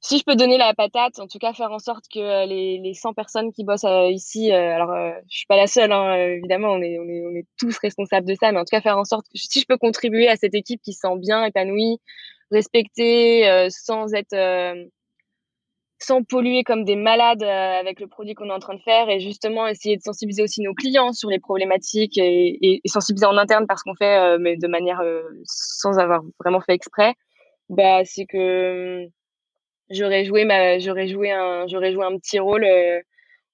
[0.00, 2.78] si je peux donner la patate, en tout cas faire en sorte que euh, les,
[2.78, 4.94] les 100 personnes qui bossent euh, ici, euh, alors
[5.28, 8.26] je suis pas la seule, hein, évidemment, on est, on, est, on est tous responsables
[8.26, 10.36] de ça, mais en tout cas faire en sorte que si je peux contribuer à
[10.36, 11.98] cette équipe qui se sent bien épanouie,
[12.50, 14.34] respectée, sans être,
[15.98, 19.20] sans polluer comme des malades avec le produit qu'on est en train de faire, et
[19.20, 23.66] justement essayer de sensibiliser aussi nos clients sur les problématiques et, et, sensibiliser en interne
[23.66, 25.02] parce qu'on fait, mais de manière
[25.44, 27.14] sans avoir vraiment fait exprès,
[27.68, 29.08] bah c'est que
[29.90, 33.00] j'aurais joué ma j'aurais joué un j'aurais joué un petit rôle euh,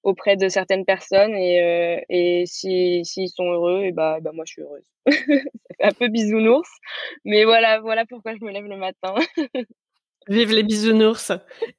[0.03, 4.45] auprès de certaines personnes et euh, et si s'ils sont heureux et bah bah moi
[4.45, 4.85] je suis heureuse.
[5.81, 6.69] Un peu bisounours
[7.25, 9.15] mais voilà voilà pourquoi je me lève le matin.
[10.27, 11.31] Vive les bisounours.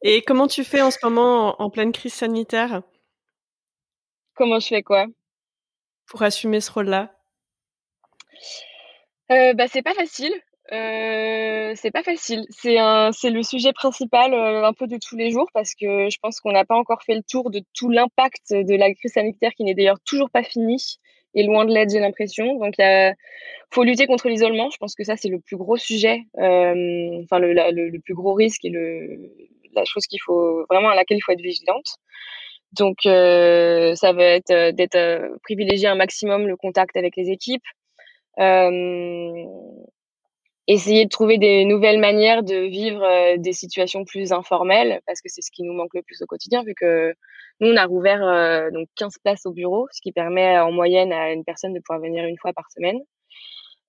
[0.03, 2.83] Et comment tu fais en ce moment en, pleine crise sanitaire?
[4.35, 5.07] Comment je fais quoi?
[6.07, 7.13] Pour assumer ce rôle là
[9.33, 10.33] euh, bah c'est pas facile
[10.73, 12.45] euh, c'est pas facile.
[12.51, 16.09] C'est un, c'est le sujet principal euh, un peu de tous les jours parce que
[16.11, 19.13] je pense qu'on n'a pas encore fait le tour de tout l'impact de la crise
[19.13, 20.99] sanitaire qui n'est d'ailleurs toujours pas fini
[21.35, 22.59] et loin de l'être, j'ai l'impression.
[22.59, 23.15] Donc, il
[23.71, 24.71] faut lutter contre l'isolement.
[24.71, 28.15] Je pense que ça, c'est le plus gros sujet, euh, enfin le, le, le, plus
[28.15, 29.31] gros risque et le,
[29.75, 31.97] la chose qu'il faut vraiment à laquelle il faut être vigilante.
[32.73, 37.63] Donc, euh, ça va être d'être privilégier un maximum le contact avec les équipes.
[38.41, 39.45] Euh,
[40.69, 45.29] essayer de trouver des nouvelles manières de vivre euh, des situations plus informelles parce que
[45.29, 47.15] c'est ce qui nous manque le plus au quotidien vu que
[47.61, 51.13] nous on a rouvert euh, donc 15 places au bureau ce qui permet en moyenne
[51.13, 52.99] à une personne de pouvoir venir une fois par semaine.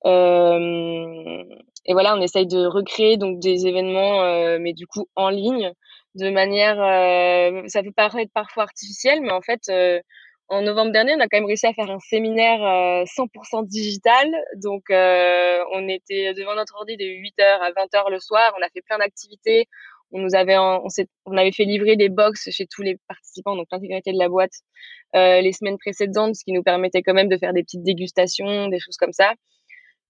[0.06, 1.44] Euh,
[1.86, 5.72] et voilà on essaye de recréer donc des événements euh, mais du coup en ligne
[6.14, 6.78] de manière
[7.68, 9.72] ça peut paraître parfois artificiel mais en fait
[10.50, 14.28] en novembre dernier, on a quand même réussi à faire un séminaire 100% euh, digital.
[14.56, 18.54] Donc, euh, on était devant notre ordi de 8h à 20h le soir.
[18.58, 19.68] On a fait plein d'activités.
[20.12, 20.86] On nous avait, on,
[21.26, 24.54] on, avait fait livrer des box chez tous les participants, donc l'intégrité de la boîte,
[25.18, 28.70] euh, les semaines précédentes, ce qui nous permettait quand même de faire des petites dégustations,
[28.70, 29.34] des choses comme ça,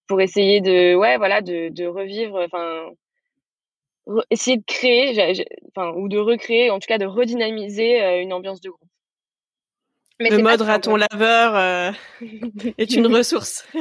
[0.07, 2.91] pour essayer de, ouais, voilà, de, revivre, enfin,
[4.29, 5.43] essayer de créer,
[5.75, 8.87] enfin, ou de recréer, en tout cas de redynamiser une ambiance de groupe
[10.19, 11.91] le mode raton laveur euh,
[12.77, 13.67] est une ressource.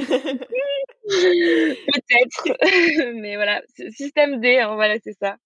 [1.09, 2.49] Peut-être,
[3.15, 5.37] mais voilà, système D, hein, voilà, c'est ça.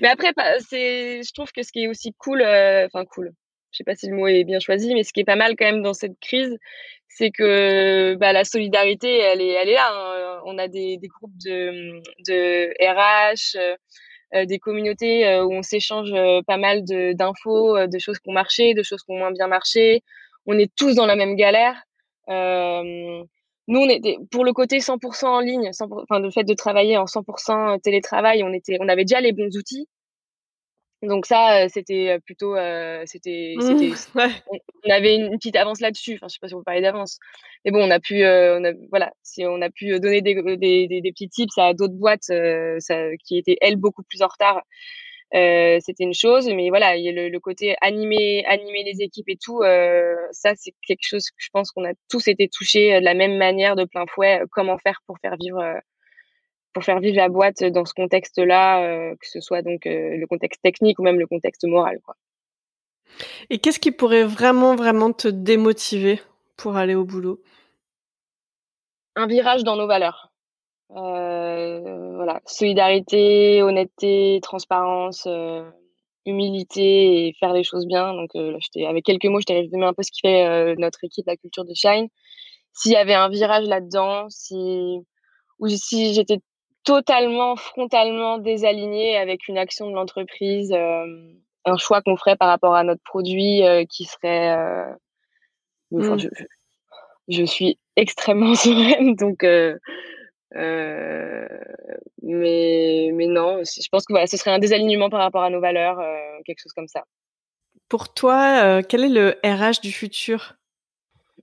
[0.00, 0.32] Mais après,
[0.68, 3.32] c'est, je trouve que ce qui est aussi cool, euh, enfin cool,
[3.72, 5.54] je sais pas si le mot est bien choisi, mais ce qui est pas mal
[5.56, 6.56] quand même dans cette crise,
[7.08, 9.88] c'est que bah, la solidarité, elle est, elle est là.
[9.90, 10.40] Hein.
[10.44, 13.76] On a des, des groupes de, de RH, euh,
[14.32, 18.74] des communautés euh, où on s'échange euh, pas mal d'infos, de, choses qui ont marché,
[18.74, 20.02] de choses qui ont moins bien marché.
[20.46, 21.76] On est tous dans la même galère.
[22.28, 26.96] nous, on était pour le côté 100% en ligne, 100%, enfin le fait de travailler
[26.96, 29.88] en 100% télétravail, on était, on avait déjà les bons outils.
[31.02, 32.56] Donc ça, c'était plutôt,
[33.04, 34.30] c'était, c'était, ouais.
[34.84, 36.14] on, avait une, petite avance là-dessus.
[36.14, 37.18] Enfin, je sais pas si on parler d'avance,
[37.64, 40.88] mais bon, on a pu, on a, voilà, si on a pu donner des, des,
[40.88, 42.32] des, petits tips à d'autres boîtes,
[42.78, 44.62] ça, qui étaient elles beaucoup plus en retard.
[45.34, 49.02] Euh, c'était une chose, mais voilà, il y a le, le, côté animer, animer les
[49.02, 52.48] équipes et tout, euh, ça c'est quelque chose que je pense qu'on a tous été
[52.48, 54.42] touchés de la même manière, de plein fouet.
[54.52, 55.60] comment faire pour faire vivre
[56.76, 60.26] pour faire vivre la boîte dans ce contexte-là, euh, que ce soit donc euh, le
[60.26, 62.00] contexte technique ou même le contexte moral.
[62.04, 62.14] Quoi.
[63.48, 66.20] Et qu'est-ce qui pourrait vraiment, vraiment te démotiver
[66.58, 67.40] pour aller au boulot?
[69.14, 70.30] Un virage dans nos valeurs.
[70.90, 75.26] Euh, voilà, solidarité, honnêteté, transparence,
[76.26, 78.12] humilité et faire les choses bien.
[78.12, 81.26] Donc là, avec quelques mots, je t'ai résumé un peu ce qui fait notre équipe,
[81.26, 82.08] la culture de Shine.
[82.74, 84.98] S'il y avait un virage là-dedans, si
[85.58, 86.38] ou si j'étais
[86.86, 91.04] totalement, frontalement désaligné avec une action de l'entreprise, euh,
[91.66, 94.56] un choix qu'on ferait par rapport à notre produit euh, qui serait.
[94.56, 94.86] Euh,
[95.90, 96.18] mmh.
[96.18, 96.28] je,
[97.28, 99.42] je, suis extrêmement sereine, donc.
[102.22, 105.60] mais, mais non, je pense que voilà, ce serait un désalignement par rapport à nos
[105.60, 106.00] valeurs,
[106.44, 107.04] quelque chose comme ça.
[107.88, 110.54] Pour toi, quel est le RH du futur?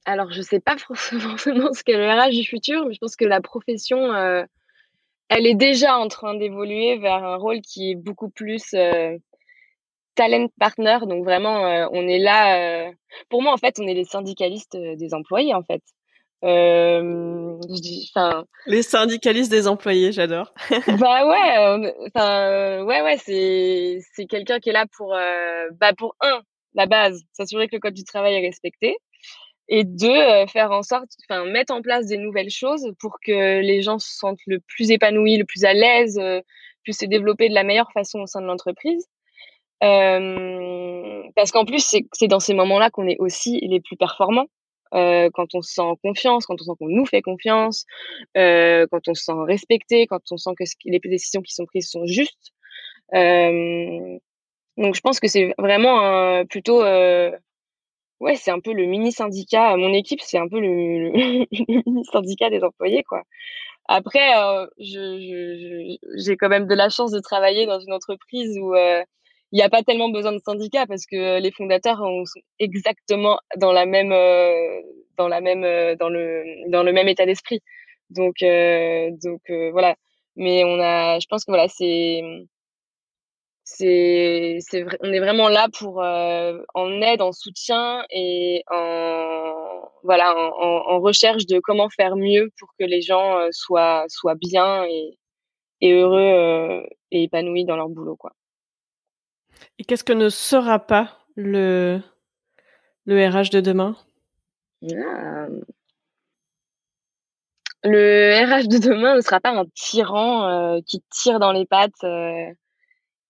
[0.06, 3.26] Alors, je sais pas forcément ce qu'est le RH du futur, mais je pense que
[3.26, 4.46] la profession
[5.30, 9.18] elle est déjà en train d'évoluer vers un rôle qui est beaucoup plus euh,
[10.16, 11.00] talent partner.
[11.08, 12.88] Donc vraiment, euh, on est là.
[12.88, 12.92] Euh,
[13.30, 15.82] pour moi, en fait, on est les syndicalistes des employés, en fait.
[18.68, 20.54] les syndicalistes des employés, j'adore.
[21.00, 25.16] bah ouais, enfin ouais ouais, c'est c'est quelqu'un qui est là pour
[25.80, 26.42] bah pour un
[26.76, 28.98] la base, s'assurer que le code du travail est respecté
[29.76, 33.60] et deux, euh, faire en sorte, enfin, mettre en place des nouvelles choses pour que
[33.60, 36.42] les gens se sentent le plus épanouis, le plus à l'aise, euh,
[36.84, 39.08] puissent se développer de la meilleure façon au sein de l'entreprise.
[39.84, 44.46] Euh, parce qu'en plus, c'est dans ces moments-là qu'on est aussi les plus performants.
[44.94, 47.86] Euh, quand on se sent confiance, quand on sent qu'on nous fait confiance,
[48.38, 51.90] euh, quand on se sent respecté, quand on sent que les décisions qui sont prises
[51.90, 52.52] sont justes.
[53.16, 54.20] Euh,
[54.78, 56.84] donc, je pense que c'est vraiment plutôt
[58.24, 59.76] ouais, c'est un peu le mini syndicat.
[59.78, 60.70] Mon équipe, c'est un peu le,
[61.86, 63.24] mini syndicat des employés, quoi.
[63.88, 68.74] Après, euh, je, j'ai quand même de la chance de travailler dans une entreprise où
[68.76, 69.04] euh,
[69.52, 73.74] il n'y a pas tellement besoin de syndicat parce que les fondateurs sont exactement dans
[73.74, 74.82] la même, euh,
[75.18, 75.64] dans la même,
[75.98, 77.62] dans le, dans le même état d'esprit.
[78.10, 79.42] Donc, donc
[79.74, 79.96] voilà.
[80.36, 82.22] Mais on a, je pense que voilà, c'est
[83.76, 90.36] c'est c'est on est vraiment là pour euh, en aide en soutien et en voilà
[90.36, 94.84] en, en, recherche de comment faire mieux pour que les gens euh, soient soient bien
[94.86, 95.18] et,
[95.82, 98.34] et heureux euh, et épanouis dans leur boulot quoi
[99.80, 102.00] et qu'est-ce que ne sera pas le
[103.06, 103.98] le RH de demain?
[104.84, 105.48] Ah.
[107.84, 112.04] le RH de demain ne sera pas un tyran qui tire dans les pattes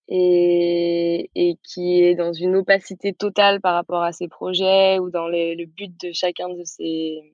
[0.07, 5.27] et, et qui est dans une opacité totale par rapport à ses projets ou dans
[5.27, 7.33] le but de chacun de ses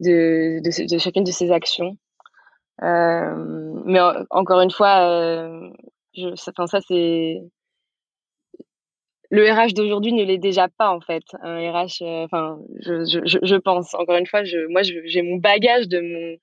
[0.00, 1.96] de, de, chacune de ses actions.
[2.82, 4.00] Euh, mais
[4.30, 5.70] encore une fois, euh,
[6.36, 7.42] ça c'est
[9.30, 11.22] le RH d'aujourd'hui ne l'est déjà pas en fait.
[11.42, 13.94] Un RH, euh, enfin, je, je, je, pense.
[13.94, 16.36] Encore une fois, je, moi, j'ai mon bagage de mon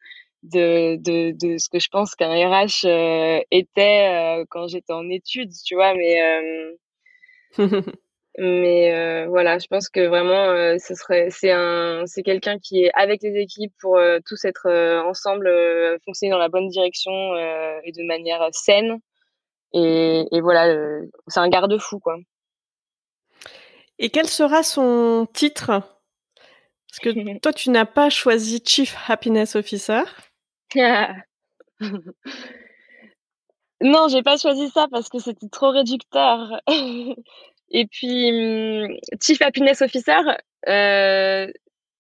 [0.43, 5.09] de, de, de ce que je pense qu'un RH euh, était euh, quand j'étais en
[5.09, 6.21] études, tu vois, mais
[7.59, 7.81] euh,
[8.39, 13.23] mais voilà, je pense que vraiment ce serait c'est un c'est quelqu'un qui est avec
[13.23, 14.69] les équipes pour tous être
[15.05, 15.49] ensemble
[16.05, 17.11] fonctionner dans la bonne direction
[17.83, 18.99] et de manière saine
[19.73, 22.17] et, et voilà, c'est un garde-fou quoi.
[23.99, 25.81] Et quel sera son titre?
[26.87, 30.03] Parce que toi, tu n'as pas choisi Chief Happiness Officer.
[33.81, 36.61] Non, j'ai pas choisi ça parce que c'était trop réducteur.
[37.69, 40.19] Et puis, hum, Chief Happiness Officer,
[40.67, 41.47] euh,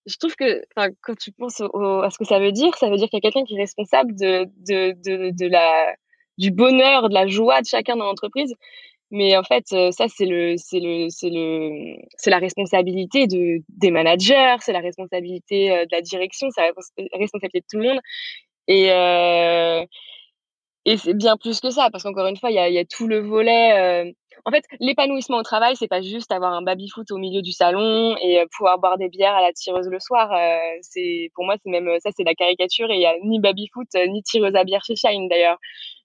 [0.05, 3.09] je trouve que quand tu penses à ce que ça veut dire, ça veut dire
[3.09, 5.93] qu'il y a quelqu'un qui est responsable de, de, de, de, la,
[6.37, 8.53] du bonheur, de la joie de chacun dans l'entreprise.
[9.11, 13.61] Mais en fait, euh, ça, c'est le, c'est le, c'est le, c'est la responsabilité de,
[13.69, 16.73] des managers, c'est la responsabilité euh, de la direction, c'est la
[17.17, 17.99] responsabilité de tout le monde.
[18.67, 19.85] Et, euh,
[20.85, 22.85] et c'est bien plus que ça, parce qu'encore une fois, il y a, y a,
[22.85, 24.05] tout le volet.
[24.07, 24.11] Euh...
[24.45, 28.15] En fait, l'épanouissement au travail, c'est pas juste avoir un baby-foot au milieu du salon
[28.21, 30.31] et pouvoir boire des bières à la tireuse le soir.
[30.31, 32.89] Euh, c'est pour moi, c'est même ça, c'est la caricature.
[32.91, 35.57] Et il y a ni baby-foot ni tireuse à bière chez Shine d'ailleurs.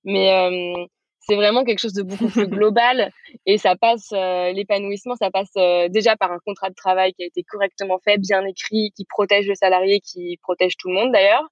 [0.04, 0.88] Mais
[1.26, 3.12] c'est vraiment quelque chose de beaucoup plus global
[3.46, 5.52] et ça passe l'épanouissement ça passe
[5.90, 9.46] déjà par un contrat de travail qui a été correctement fait bien écrit qui protège
[9.46, 11.46] le salarié qui protège tout le monde d'ailleurs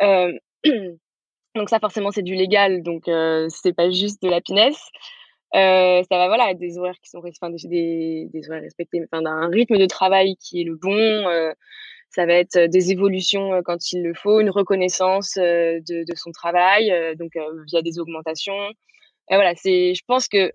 [1.54, 3.04] donc ça forcément c'est du légal donc
[3.48, 4.80] c'est pas juste de la pinesse
[5.52, 9.86] ça va voilà des horaires qui sont enfin, des, horaires respectés enfin d'un rythme de
[9.86, 11.54] travail qui est le bon
[12.10, 17.30] ça va être des évolutions quand il le faut, une reconnaissance de, son travail, donc
[17.68, 18.68] via des augmentations.
[19.30, 20.50] Et voilà, c'est, je pense que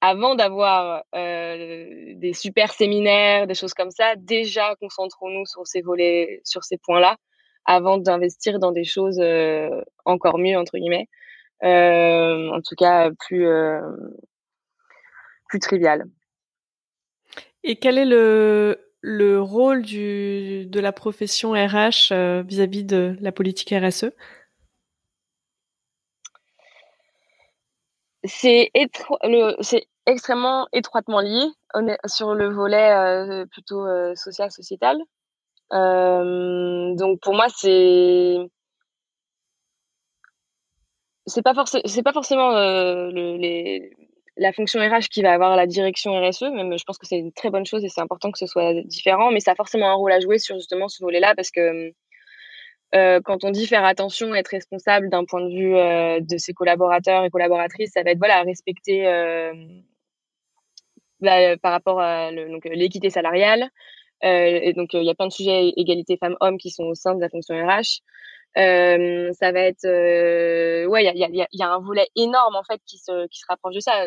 [0.00, 6.62] avant d'avoir des super séminaires, des choses comme ça, déjà concentrons-nous sur ces volets, sur
[6.62, 7.16] ces points-là,
[7.66, 9.20] avant d'investir dans des choses
[10.04, 11.08] encore mieux entre guillemets,
[11.62, 13.46] en tout cas plus
[15.48, 16.04] plus triviales.
[17.64, 23.30] Et quel est le le rôle du, de la profession RH euh, vis-à-vis de la
[23.30, 24.10] politique RSE
[28.24, 28.72] C'est
[30.06, 31.46] extrêmement étroitement lié
[32.06, 34.98] sur le volet euh, plutôt euh, social sociétal.
[35.70, 38.36] Donc pour moi c'est
[41.26, 42.52] c'est pas forcément c'est pas forcément
[43.10, 43.90] les
[44.36, 47.32] la fonction RH qui va avoir la direction RSE, même je pense que c'est une
[47.32, 49.94] très bonne chose et c'est important que ce soit différent, mais ça a forcément un
[49.94, 51.92] rôle à jouer sur justement ce volet-là parce que
[52.94, 56.52] euh, quand on dit faire attention, être responsable d'un point de vue euh, de ses
[56.52, 59.52] collaborateurs et collaboratrices, ça va être voilà respecter euh,
[61.20, 63.70] bah, par rapport à l'équité salariale.
[64.22, 67.20] Et donc il y a plein de sujets égalité femmes-hommes qui sont au sein de
[67.20, 68.02] la fonction RH.
[68.56, 72.08] Euh, ça va être, euh, ouais, il y a, y, a, y a, un volet
[72.16, 74.06] énorme en fait qui se, qui se rapproche de ça.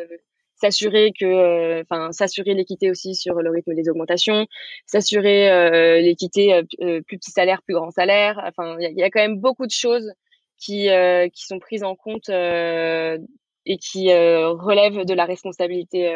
[0.55, 4.45] S'assurer que, enfin, s'assurer l'équité aussi sur le rythme des augmentations,
[4.85, 6.61] s'assurer euh, l'équité
[7.07, 8.41] plus petit salaire, plus grand salaire.
[8.45, 10.11] Enfin, il y, y, a quand même beaucoup de choses
[10.57, 10.89] qui,
[11.33, 16.13] qui sont prises en compte et qui relèvent de la responsabilité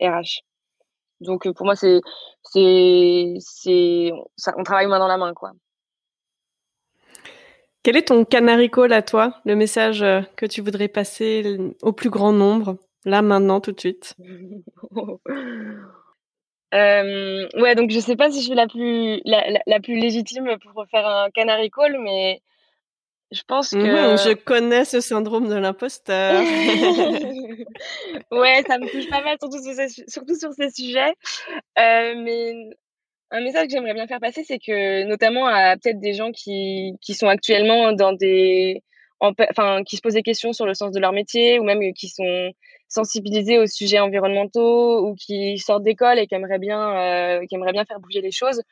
[0.00, 0.42] RH.
[1.24, 2.00] Donc pour moi, c'est,
[2.42, 4.12] c'est, c'est,
[4.56, 5.52] on travaille main dans la main, quoi.
[7.82, 11.92] Quel est ton canary call à toi, le message euh, que tu voudrais passer au
[11.92, 14.14] plus grand nombre, là, maintenant, tout de suite?
[16.74, 20.84] Euh, Ouais, donc je sais pas si je suis la plus, la, plus légitime pour
[20.90, 22.42] faire un canary call, mais
[23.32, 23.76] je pense que.
[23.76, 26.34] Mmh, je connais ce syndrome de l'imposteur.
[28.30, 31.14] ouais, ça me touche pas mal, surtout sur ces, surtout sur ces sujets.
[31.78, 32.52] Euh, mais
[33.30, 36.92] un message que j'aimerais bien faire passer, c'est que notamment à peut-être des gens qui,
[37.00, 38.82] qui sont actuellement dans des,
[39.20, 42.08] enfin, qui se posent des questions sur le sens de leur métier ou même qui
[42.08, 42.52] sont
[42.88, 47.72] sensibilisés aux sujets environnementaux ou qui sortent d'école et qui aimeraient bien, euh, qui aimeraient
[47.72, 48.62] bien faire bouger les choses.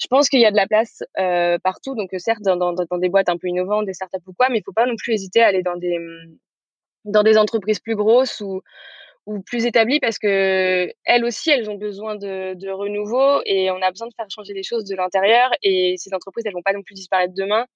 [0.00, 2.98] Je pense qu'il y a de la place euh, partout, donc certes dans, dans, dans,
[2.98, 5.12] des boîtes un peu innovantes, des startups ou quoi, mais il faut pas non plus
[5.12, 5.98] hésiter à aller dans des
[7.04, 8.62] dans des entreprises plus grosses ou
[9.26, 13.82] ou plus établies parce que elles aussi elles ont besoin de, de, renouveau et on
[13.82, 16.72] a besoin de faire changer les choses de l'intérieur et ces entreprises elles vont pas
[16.72, 17.66] non plus disparaître demain.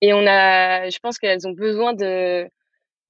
[0.00, 2.48] Et on a je pense qu'elles ont besoin de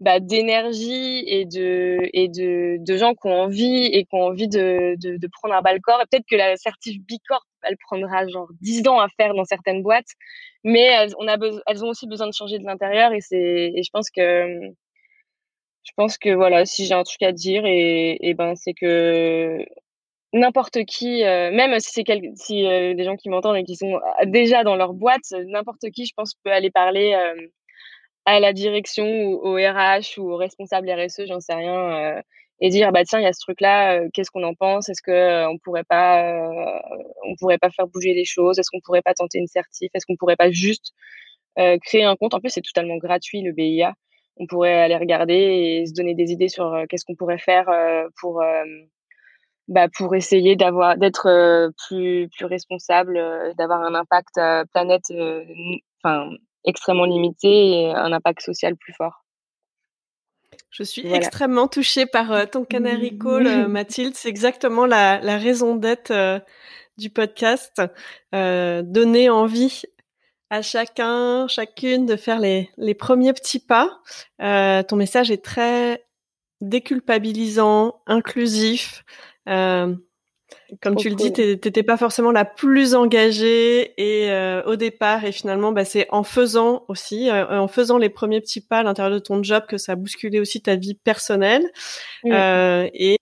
[0.01, 4.49] bah, d'énergie et de et de, de gens qui ont envie et qui ont envie
[4.49, 6.01] de, de, de prendre un bas le corps.
[6.03, 9.83] Et peut-être que la certif Bicorp elle prendra genre 10 ans à faire dans certaines
[9.83, 10.11] boîtes
[10.65, 11.37] mais elles, on a
[11.67, 14.73] elles ont aussi besoin de changer de l'intérieur et et je pense que
[15.85, 19.65] je pense que voilà, si j'ai un truc à dire, et ben c'est que
[20.35, 22.05] n'importe qui, euh, même si c'est
[22.37, 25.91] si euh, des gens qui m'entendent et qui sont euh, déjà dans leur boîte, n'importe
[25.95, 27.15] qui, je pense, peut aller parler
[28.27, 32.23] à la direction ou au RH ou au responsable RSE, j'en sais rien,
[32.65, 34.89] et dire bah tiens, il y a ce truc-là, qu'est-ce qu'on en pense?
[34.89, 36.33] Est-ce que on pourrait pas,
[37.25, 38.59] on pourrait pas faire bouger les choses?
[38.59, 39.91] Est-ce qu'on pourrait pas tenter une certif?
[39.95, 40.93] Est-ce qu'on pourrait pas juste
[41.57, 42.35] créer un compte?
[42.35, 43.95] En plus, c'est totalement gratuit le BIA
[44.37, 47.69] on pourrait aller regarder et se donner des idées sur euh, qu'est-ce qu'on pourrait faire
[47.69, 48.65] euh, pour euh,
[49.69, 53.19] bah, pour essayer d'avoir d'être plus plus responsable,
[53.57, 54.39] d'avoir un impact
[54.73, 55.05] planète
[56.03, 56.31] enfin
[56.65, 59.24] extrêmement limité et un impact social plus fort.
[60.77, 64.15] Je suis extrêmement touchée par ton canary call, Mathilde.
[64.17, 66.13] C'est exactement la, la raison d'être
[66.99, 67.81] du podcast.
[68.33, 69.85] donner envie
[70.55, 74.01] à chacun, chacune de faire les, les premiers petits pas.
[74.41, 76.05] Euh, ton message est très
[76.61, 79.05] déculpabilisant, inclusif.
[80.83, 85.33] Comme tu le dis, t'étais pas forcément la plus engagée et euh, au départ et
[85.33, 89.13] finalement, bah, c'est en faisant aussi, euh, en faisant les premiers petits pas à l'intérieur
[89.13, 91.65] de ton job que ça a bousculé aussi ta vie personnelle.
[92.27, 93.19] Euh, et,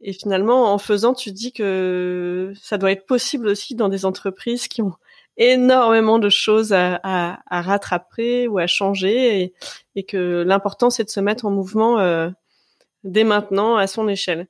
[0.00, 4.68] et finalement, en faisant, tu dis que ça doit être possible aussi dans des entreprises
[4.68, 4.94] qui ont
[5.38, 9.54] énormément de choses à, à, rattraper ou à changer
[9.94, 12.28] et, que l'important c'est de se mettre en mouvement euh,
[13.04, 14.48] dès maintenant à son échelle.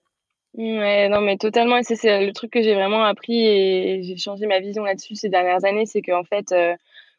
[0.59, 1.77] Ouais, non, mais totalement.
[1.79, 5.29] Et c'est le truc que j'ai vraiment appris et j'ai changé ma vision là-dessus ces
[5.31, 6.75] dernières années, c'est qu'en fait, euh,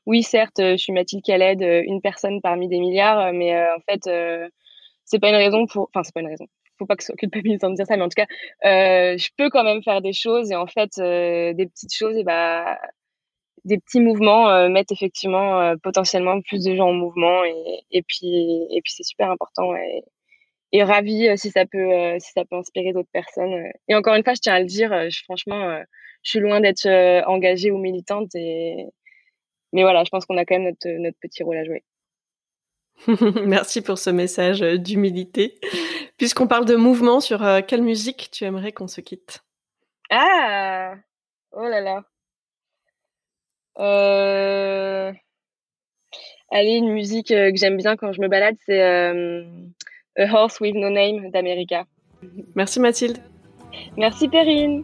[0.05, 4.09] oui, certes, je suis Mathilde Khaled, une personne parmi des milliards, mais en fait,
[5.05, 5.89] c'est pas une raison pour.
[5.93, 6.45] Enfin, c'est pas une raison
[6.79, 8.27] faut pas que soit culpabilisant de dire ça, mais en tout cas,
[8.65, 12.15] euh, je peux quand même faire des choses et en fait, euh, des petites choses,
[12.17, 12.77] et bah,
[13.65, 18.01] des petits mouvements euh, mettent effectivement euh, potentiellement plus de gens en mouvement et, et
[18.03, 18.27] puis
[18.71, 20.03] et puis c'est super important et,
[20.71, 23.71] et ravi euh, si ça peut si ça peut inspirer d'autres personnes.
[23.87, 25.79] Et encore une fois, je tiens à le dire, je, franchement,
[26.23, 26.87] je suis loin d'être
[27.27, 28.85] engagée ou militante et
[29.71, 31.83] mais voilà, je pense qu'on a quand même notre notre petit rôle à jouer.
[33.45, 35.59] Merci pour ce message d'humilité.
[36.17, 39.43] Puisqu'on parle de mouvement, sur euh, quelle musique tu aimerais qu'on se quitte?
[40.09, 40.95] Ah
[41.51, 42.03] Oh là là.
[43.79, 45.13] Euh...
[46.51, 49.45] Allez, une musique euh, que j'aime bien quand je me balade, c'est euh,
[50.19, 51.87] A Horse with No Name d'America.
[52.55, 53.19] Merci Mathilde.
[53.97, 54.83] Merci Perrine.